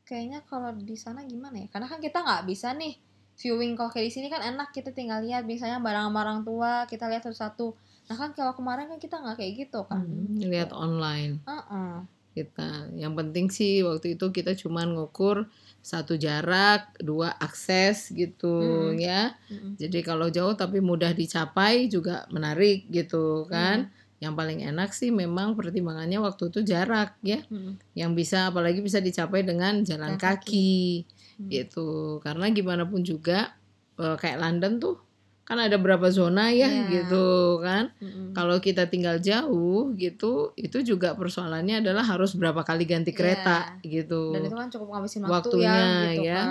Kayaknya 0.02 0.40
kalau 0.48 0.72
di 0.74 0.96
sana 0.96 1.22
gimana 1.28 1.62
ya? 1.62 1.68
Karena 1.70 1.86
kan 1.86 2.00
kita 2.00 2.18
nggak 2.24 2.48
bisa 2.48 2.72
nih 2.74 2.96
viewing 3.38 3.72
kalau 3.72 3.88
kayak 3.88 4.10
di 4.10 4.14
sini 4.14 4.26
kan 4.26 4.42
enak 4.42 4.68
kita 4.70 4.90
tinggal 4.90 5.22
lihat 5.22 5.46
misalnya 5.46 5.78
barang 5.78 6.10
sama 6.10 6.18
orang 6.20 6.40
tua 6.42 6.72
kita 6.84 7.06
lihat 7.06 7.22
satu-satu 7.22 7.72
nah 8.06 8.16
kan 8.16 8.30
kalau 8.32 8.52
kemarin 8.52 8.88
kan 8.88 8.98
kita 8.98 9.16
nggak 9.16 9.36
kayak 9.36 9.52
gitu 9.62 9.80
kan 9.84 10.02
Hmm, 10.02 10.42
lihat 10.42 10.72
online 10.72 11.38
Heeh. 11.44 11.94
kita. 12.34 12.86
Yang 12.94 13.12
penting 13.18 13.46
sih 13.50 13.82
waktu 13.82 14.14
itu 14.14 14.30
kita 14.30 14.54
cuman 14.54 14.94
ngukur 14.94 15.50
satu 15.82 16.14
jarak, 16.14 16.94
dua 17.02 17.34
akses 17.34 18.14
gitu 18.14 18.94
Mm. 18.94 18.96
ya. 18.96 19.22
Mm-mm. 19.50 19.74
Jadi 19.74 19.98
kalau 20.00 20.30
jauh 20.30 20.54
tapi 20.54 20.78
mudah 20.78 21.10
dicapai 21.10 21.90
juga 21.90 22.30
menarik 22.30 22.86
gitu 22.88 23.42
kan. 23.44 23.90
Yang 24.18 24.34
paling 24.34 24.58
enak 24.62 24.90
sih 24.94 25.10
memang 25.10 25.58
pertimbangannya 25.58 26.22
waktu 26.22 26.46
itu 26.48 26.62
jarak 26.62 27.18
ya. 27.26 27.42
Mm-mm. 27.50 27.74
Yang 27.98 28.10
bisa 28.14 28.38
apalagi 28.48 28.80
bisa 28.80 29.02
dicapai 29.02 29.42
dengan 29.42 29.82
jalan 29.82 30.14
Jalan 30.14 30.22
kaki, 30.22 31.02
Hmm. 31.38 31.48
gitu. 31.48 32.18
Karena 32.20 32.50
gimana 32.50 32.82
pun 32.82 33.00
juga 33.00 33.54
eh, 33.94 34.14
kayak 34.14 34.38
London 34.38 34.78
tuh 34.78 34.96
kan 35.42 35.56
ada 35.56 35.80
berapa 35.80 36.04
zona 36.12 36.52
ya 36.52 36.68
Iya. 36.68 36.84
gitu 36.92 37.26
kan. 37.64 37.88
Mm-mm. 37.98 38.36
Kalau 38.36 38.60
kita 38.60 38.84
tinggal 38.84 39.16
jauh 39.16 39.96
gitu, 39.96 40.52
itu 40.54 40.78
juga 40.84 41.16
persoalannya 41.16 41.80
adalah 41.80 42.04
harus 42.04 42.36
berapa 42.36 42.60
kali 42.60 42.84
ganti 42.84 43.16
kereta 43.16 43.80
gitu. 43.80 44.36
dan 44.36 44.44
itu 44.44 44.52
kan 44.52 44.68
cukup 44.68 44.86
ngabisin 44.92 45.24
waktu 45.24 45.32
Waktunya, 45.32 45.72
ya 45.72 45.88
gitu 46.12 46.22
ya. 46.22 46.36
kan 46.36 46.48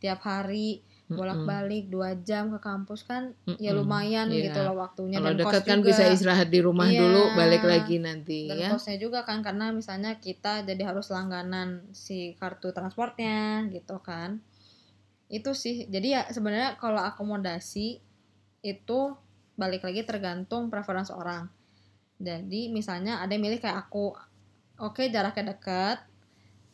tiap 0.00 0.20
hari. 0.24 0.80
Bolak-balik 1.10 1.90
dua 1.90 2.14
jam 2.22 2.54
ke 2.54 2.58
kampus 2.58 3.02
kan 3.02 3.34
ya 3.58 3.74
Mm-mm. 3.74 3.82
lumayan 3.82 4.30
Iya. 4.30 4.50
gitu 4.50 4.58
loh 4.62 4.78
waktunya 4.78 5.18
Kalau 5.18 5.34
dan 5.34 5.38
dekat 5.42 5.62
kan 5.66 5.78
juga. 5.82 5.88
bisa 5.90 6.02
istirahat 6.06 6.48
di 6.48 6.60
rumah 6.62 6.86
Iya. 6.86 7.00
dulu, 7.02 7.22
balik 7.34 7.62
lagi 7.66 7.96
nanti 7.98 8.46
dan 8.46 8.56
ya. 8.56 8.68
kosnya 8.70 8.96
juga 8.96 9.26
kan 9.26 9.42
karena 9.42 9.74
misalnya 9.74 10.18
kita 10.18 10.62
jadi 10.62 10.82
harus 10.86 11.10
langganan 11.10 11.82
si 11.90 12.38
kartu 12.38 12.70
transportnya 12.70 13.66
gitu 13.70 13.98
kan 13.98 14.38
itu 15.26 15.54
sih 15.54 15.86
jadi 15.86 16.08
ya 16.10 16.22
sebenarnya 16.26 16.74
kalau 16.74 16.98
akomodasi 16.98 18.02
itu 18.62 19.00
balik 19.54 19.86
lagi 19.86 20.02
tergantung 20.02 20.66
preference 20.68 21.14
orang 21.14 21.46
jadi 22.18 22.68
misalnya 22.68 23.22
ada 23.22 23.30
yang 23.32 23.46
milih 23.46 23.62
kayak 23.62 23.86
aku 23.86 24.12
oke 24.76 25.02
jaraknya 25.06 25.54
dekat 25.54 26.02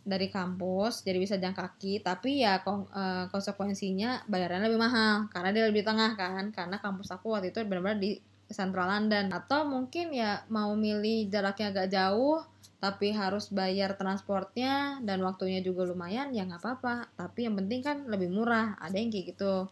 dari 0.07 0.31
kampus 0.31 1.03
jadi 1.03 1.19
bisa 1.19 1.35
jalan 1.37 1.59
kaki 1.59 1.99
tapi 2.01 2.47
ya 2.47 2.63
eh, 2.63 3.25
konsekuensinya 3.29 4.31
bayarannya 4.31 4.71
lebih 4.71 4.81
mahal 4.81 5.27
karena 5.35 5.51
dia 5.51 5.65
lebih 5.67 5.83
tengah 5.83 6.15
kan 6.15 6.55
karena 6.55 6.79
kampus 6.79 7.11
aku 7.11 7.35
waktu 7.35 7.51
itu 7.51 7.59
benar-benar 7.67 7.99
di 7.99 8.23
Central 8.51 8.87
London. 8.87 9.35
Atau 9.35 9.67
mungkin 9.67 10.15
ya 10.15 10.47
mau 10.47 10.75
milih 10.79 11.27
jaraknya 11.31 11.75
agak 11.75 11.89
jauh 11.91 12.43
tapi 12.77 13.11
harus 13.11 13.49
bayar 13.51 13.97
transportnya 13.97 15.01
dan 15.03 15.25
waktunya 15.25 15.65
juga 15.65 15.89
lumayan 15.89 16.31
ya 16.31 16.47
nggak 16.47 16.63
apa-apa. 16.63 17.11
Tapi 17.19 17.51
yang 17.51 17.59
penting 17.59 17.81
kan 17.83 18.07
lebih 18.07 18.31
murah 18.31 18.79
ada 18.79 18.95
yang 18.95 19.11
kayak 19.11 19.35
gitu. 19.35 19.67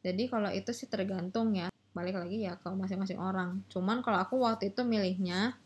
Jadi 0.00 0.30
kalau 0.30 0.48
itu 0.54 0.70
sih 0.72 0.88
tergantung 0.88 1.52
ya 1.52 1.68
balik 1.90 2.16
lagi 2.16 2.46
ya 2.46 2.54
ke 2.56 2.70
masing-masing 2.70 3.18
orang. 3.18 3.66
Cuman 3.66 4.00
kalau 4.00 4.22
aku 4.22 4.38
waktu 4.40 4.70
itu 4.70 4.86
milihnya 4.86 5.58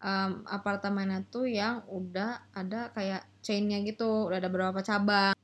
em, 0.00 0.32
apartemennya 0.48 1.28
tuh 1.28 1.44
yang 1.46 1.84
udah 1.88 2.50
ada 2.56 2.88
kayak 2.96 3.24
chainnya 3.44 3.80
gitu 3.84 4.28
udah 4.28 4.40
ada 4.40 4.48
beberapa 4.48 4.80
cabang. 4.80 5.36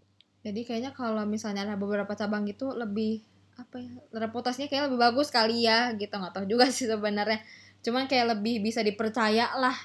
Jadi 0.44 0.60
kayaknya 0.62 0.92
kalau 0.96 1.26
misalnya 1.28 1.66
ada 1.66 1.76
beberapa 1.76 2.12
cabang 2.16 2.46
gitu 2.48 2.72
lebih 2.72 3.24
apa 3.56 3.80
ya 3.80 3.92
reputasinya 4.12 4.68
kayak 4.68 4.92
lebih 4.92 5.00
bagus 5.00 5.28
kali 5.32 5.68
ya 5.68 5.92
gitu. 5.96 6.12
Nggak 6.12 6.34
tahu 6.36 6.46
juga 6.48 6.68
sih 6.76 6.88
sebenarnya. 6.88 7.40
Cuman 7.84 8.08
kayak 8.08 8.38
lebih 8.38 8.64
bisa 8.64 8.80
dipercaya 8.80 9.52
lah. 9.58 9.76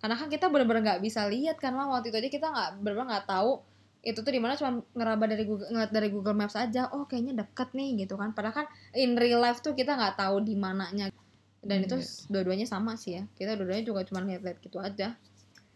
Karena 0.00 0.16
kan 0.16 0.32
kita 0.32 0.48
bener-bener 0.48 0.82
nggak 0.82 1.02
bisa 1.04 1.28
lihat 1.28 1.60
karena 1.60 1.84
waktu 1.86 2.08
itu 2.08 2.16
aja 2.16 2.30
kita 2.32 2.46
nggak 2.48 2.70
bener-bener 2.80 3.08
nggak 3.16 3.28
tahu 3.28 3.60
itu 4.00 4.16
tuh 4.24 4.32
di 4.32 4.40
mana 4.40 4.56
cuma 4.56 4.80
ngeraba 4.96 5.28
dari 5.28 5.44
Google 5.44 5.68
ngeliat 5.76 5.92
dari 5.92 6.08
Google 6.08 6.32
Maps 6.32 6.56
aja 6.56 6.88
oh 6.96 7.04
kayaknya 7.04 7.44
deket 7.44 7.76
nih 7.76 8.08
gitu 8.08 8.16
kan. 8.16 8.32
Padahal 8.32 8.64
kan 8.64 8.66
in 8.96 9.12
real 9.20 9.44
life 9.44 9.60
tuh 9.60 9.76
kita 9.76 9.92
nggak 9.92 10.16
tahu 10.16 10.40
di 10.40 10.56
mananya 10.56 11.12
dan 11.60 11.84
itu 11.84 11.96
Iya. 11.96 12.08
dua-duanya 12.28 12.64
sama 12.64 12.96
sih 12.96 13.16
ya 13.16 13.22
kita 13.34 13.54
dua-duanya 13.54 13.84
juga 13.84 14.00
cuma 14.02 14.20
lihat-lihat 14.22 14.58
gitu 14.60 14.78
aja 14.78 15.16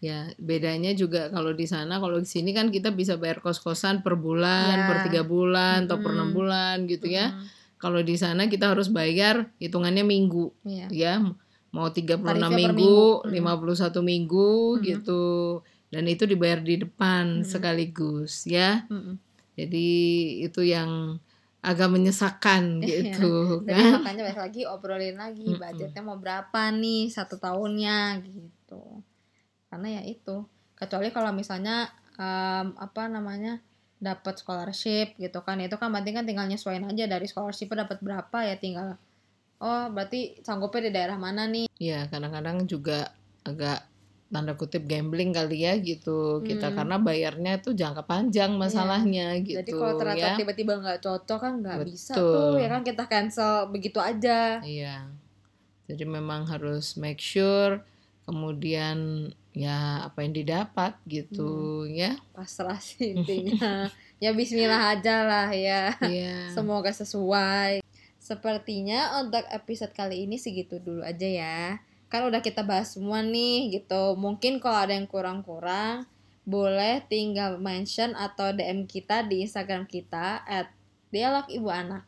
Ya, 0.03 0.29
bedanya 0.37 0.93
juga 0.93 1.33
kalau 1.33 1.57
di 1.57 1.65
sana, 1.65 1.97
kalau 1.97 2.21
di 2.21 2.29
sini 2.29 2.53
kan 2.53 2.69
kita 2.69 2.93
bisa 2.93 3.17
bayar 3.17 3.41
kos-kosan 3.41 4.05
per 4.05 4.21
bulan, 4.21 4.77
Ya. 4.77 4.85
per 4.85 4.97
tiga 5.09 5.25
bulan, 5.25 5.89
atau 5.89 5.97
per 5.97 6.13
enam 6.13 6.29
bulan 6.29 6.85
gitu 6.85 7.09
ya. 7.09 7.33
Mm, 7.33 7.49
Kalau 7.81 8.01
di 8.01 8.13
sana 8.13 8.45
kita 8.45 8.69
harus 8.69 8.93
bayar 8.93 9.49
hitungannya 9.57 10.05
minggu, 10.05 10.53
iya 10.69 10.93
ya. 10.93 11.15
Mau 11.73 11.89
36 11.89 12.21
Tarifnya 12.21 12.49
per 12.53 12.77
minggu, 12.77 13.01
minggu. 13.25 13.33
51 13.33 14.01
minggu 14.05 14.51
Mm. 14.77 14.81
gitu. 14.85 15.25
Dan 15.89 16.05
itu 16.05 16.25
dibayar 16.25 16.61
di 16.61 16.75
depan 16.81 17.41
Mm. 17.41 17.45
sekaligus 17.47 18.45
ya. 18.45 18.85
Mm-mm. 18.93 19.17
Jadi 19.57 19.89
itu 20.43 20.61
yang 20.61 21.17
agak 21.65 21.89
menyesakan 21.89 22.79
Iya. 22.85 23.17
gitu 23.17 23.65
Jadi 23.65 23.73
kan. 23.81 23.93
makanya 23.99 24.23
balik 24.29 24.41
lagi 24.45 24.63
obrolin 24.69 25.17
lagi 25.17 25.49
Mm-mm. 25.49 25.59
budgetnya 25.59 26.03
mau 26.05 26.21
berapa 26.21 26.61
nih 26.71 27.09
satu 27.09 27.41
tahunnya 27.41 28.21
gitu. 28.23 29.01
Karena 29.67 29.99
ya 29.99 30.03
itu. 30.05 30.45
Kecuali 30.77 31.09
kalau 31.09 31.33
misalnya 31.33 31.89
em, 32.15 32.77
apa 32.77 33.09
namanya 33.09 33.59
dapat 33.97 34.37
scholarship 34.37 35.17
gitu 35.17 35.41
kan 35.41 35.57
itu 35.59 35.75
kan 35.75 35.89
berarti 35.89 36.13
kan 36.13 36.29
tinggal 36.29 36.45
nyesuaiin 36.45 36.85
aja 36.85 37.09
dari 37.09 37.25
scholarship 37.25 37.73
dapat 37.73 38.05
berapa 38.05 38.39
ya 38.45 38.61
tinggal 38.61 39.01
oh 39.57 39.85
berarti 39.89 40.45
sanggupnya 40.45 40.91
di 40.91 40.93
daerah 40.93 41.17
mana 41.17 41.49
nih 41.49 41.65
Ya, 41.75 42.05
kadang-kadang 42.07 42.69
juga 42.69 43.09
agak 43.43 43.81
tanda 44.35 44.53
kutip 44.53 44.83
gambling 44.85 45.31
kali 45.31 45.63
ya 45.63 45.79
gitu 45.79 46.43
kita 46.43 46.69
Hmm. 46.69 46.77
karena 46.77 46.97
bayarnya 46.99 47.53
tuh 47.57 47.71
jangka 47.71 48.03
panjang 48.03 48.59
masalahnya 48.59 49.39
gitu 49.39 49.63
jadi 49.63 49.71
kalau 49.71 49.95
ya. 49.95 49.99
ternyata 50.03 50.35
tiba-tiba 50.37 50.73
nggak 50.77 50.99
cocok 51.01 51.39
kan 51.39 51.55
nggak 51.63 51.79
bisa 51.87 52.13
tuh 52.13 52.59
ya 52.59 52.67
kan 52.67 52.83
kita 52.83 53.07
cancel 53.07 53.71
begitu 53.71 54.03
aja 54.03 54.59
Iya. 54.61 55.07
Jadi 55.85 56.03
memang 56.03 56.45
harus 56.45 56.97
make 56.97 57.21
sure 57.21 57.79
kemudian 58.25 59.29
ya 59.53 60.03
apa 60.03 60.21
yang 60.21 60.35
didapat 60.35 60.99
gitu 61.07 61.85
ya. 61.87 62.19
pasrah 62.33 62.81
sih 62.81 63.13
intinya 63.15 63.87
ya 64.17 64.33
Bismillah 64.33 64.99
aja 64.99 65.23
lah 65.23 65.49
ya 65.49 65.95
Iya. 66.01 66.51
Semoga 66.51 66.91
sesuai. 66.91 67.85
Sepertinya 68.19 69.21
untuk 69.21 69.45
episode 69.47 69.93
kali 69.93 70.25
ini 70.25 70.35
segitu 70.35 70.81
dulu 70.81 71.05
aja 71.05 71.29
ya. 71.29 71.79
Kan 72.15 72.31
udah 72.31 72.39
kita 72.39 72.63
bahas 72.63 72.95
semua 72.95 73.27
nih 73.27 73.83
gitu. 73.83 74.15
Mungkin 74.15 74.63
kalau 74.63 74.87
ada 74.87 74.95
yang 74.95 75.11
kurang-kurang 75.11 76.07
boleh 76.47 77.03
tinggal 77.11 77.59
mention 77.59 78.15
atau 78.15 78.55
DM 78.55 78.87
kita 78.87 79.27
di 79.27 79.43
Instagram 79.43 79.83
kita 79.83 80.47
at 80.47 80.71
dialog 81.11 81.51
ibu 81.51 81.67
anak. 81.67 82.07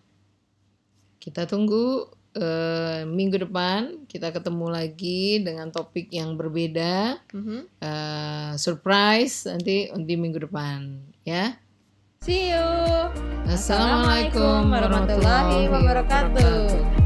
Kita 1.18 1.50
tunggu 1.50 2.06
eh, 2.38 3.02
minggu 3.02 3.50
depan 3.50 4.06
kita 4.06 4.30
ketemu 4.30 4.70
lagi 4.70 5.42
dengan 5.42 5.74
topik 5.74 6.06
yang 6.14 6.38
berbeda. 6.38 7.18
Mhm. 7.34 7.58
Eh, 7.82 8.52
surprise 8.62 9.50
nanti 9.50 9.90
di 9.90 10.14
minggu 10.14 10.38
depan 10.46 11.02
ya. 11.26 11.58
See 12.22 12.54
you. 12.54 12.70
Assalamualaikum 13.50 14.70
warahmatullahi 14.70 15.66
wabarakatuh. 15.66 17.05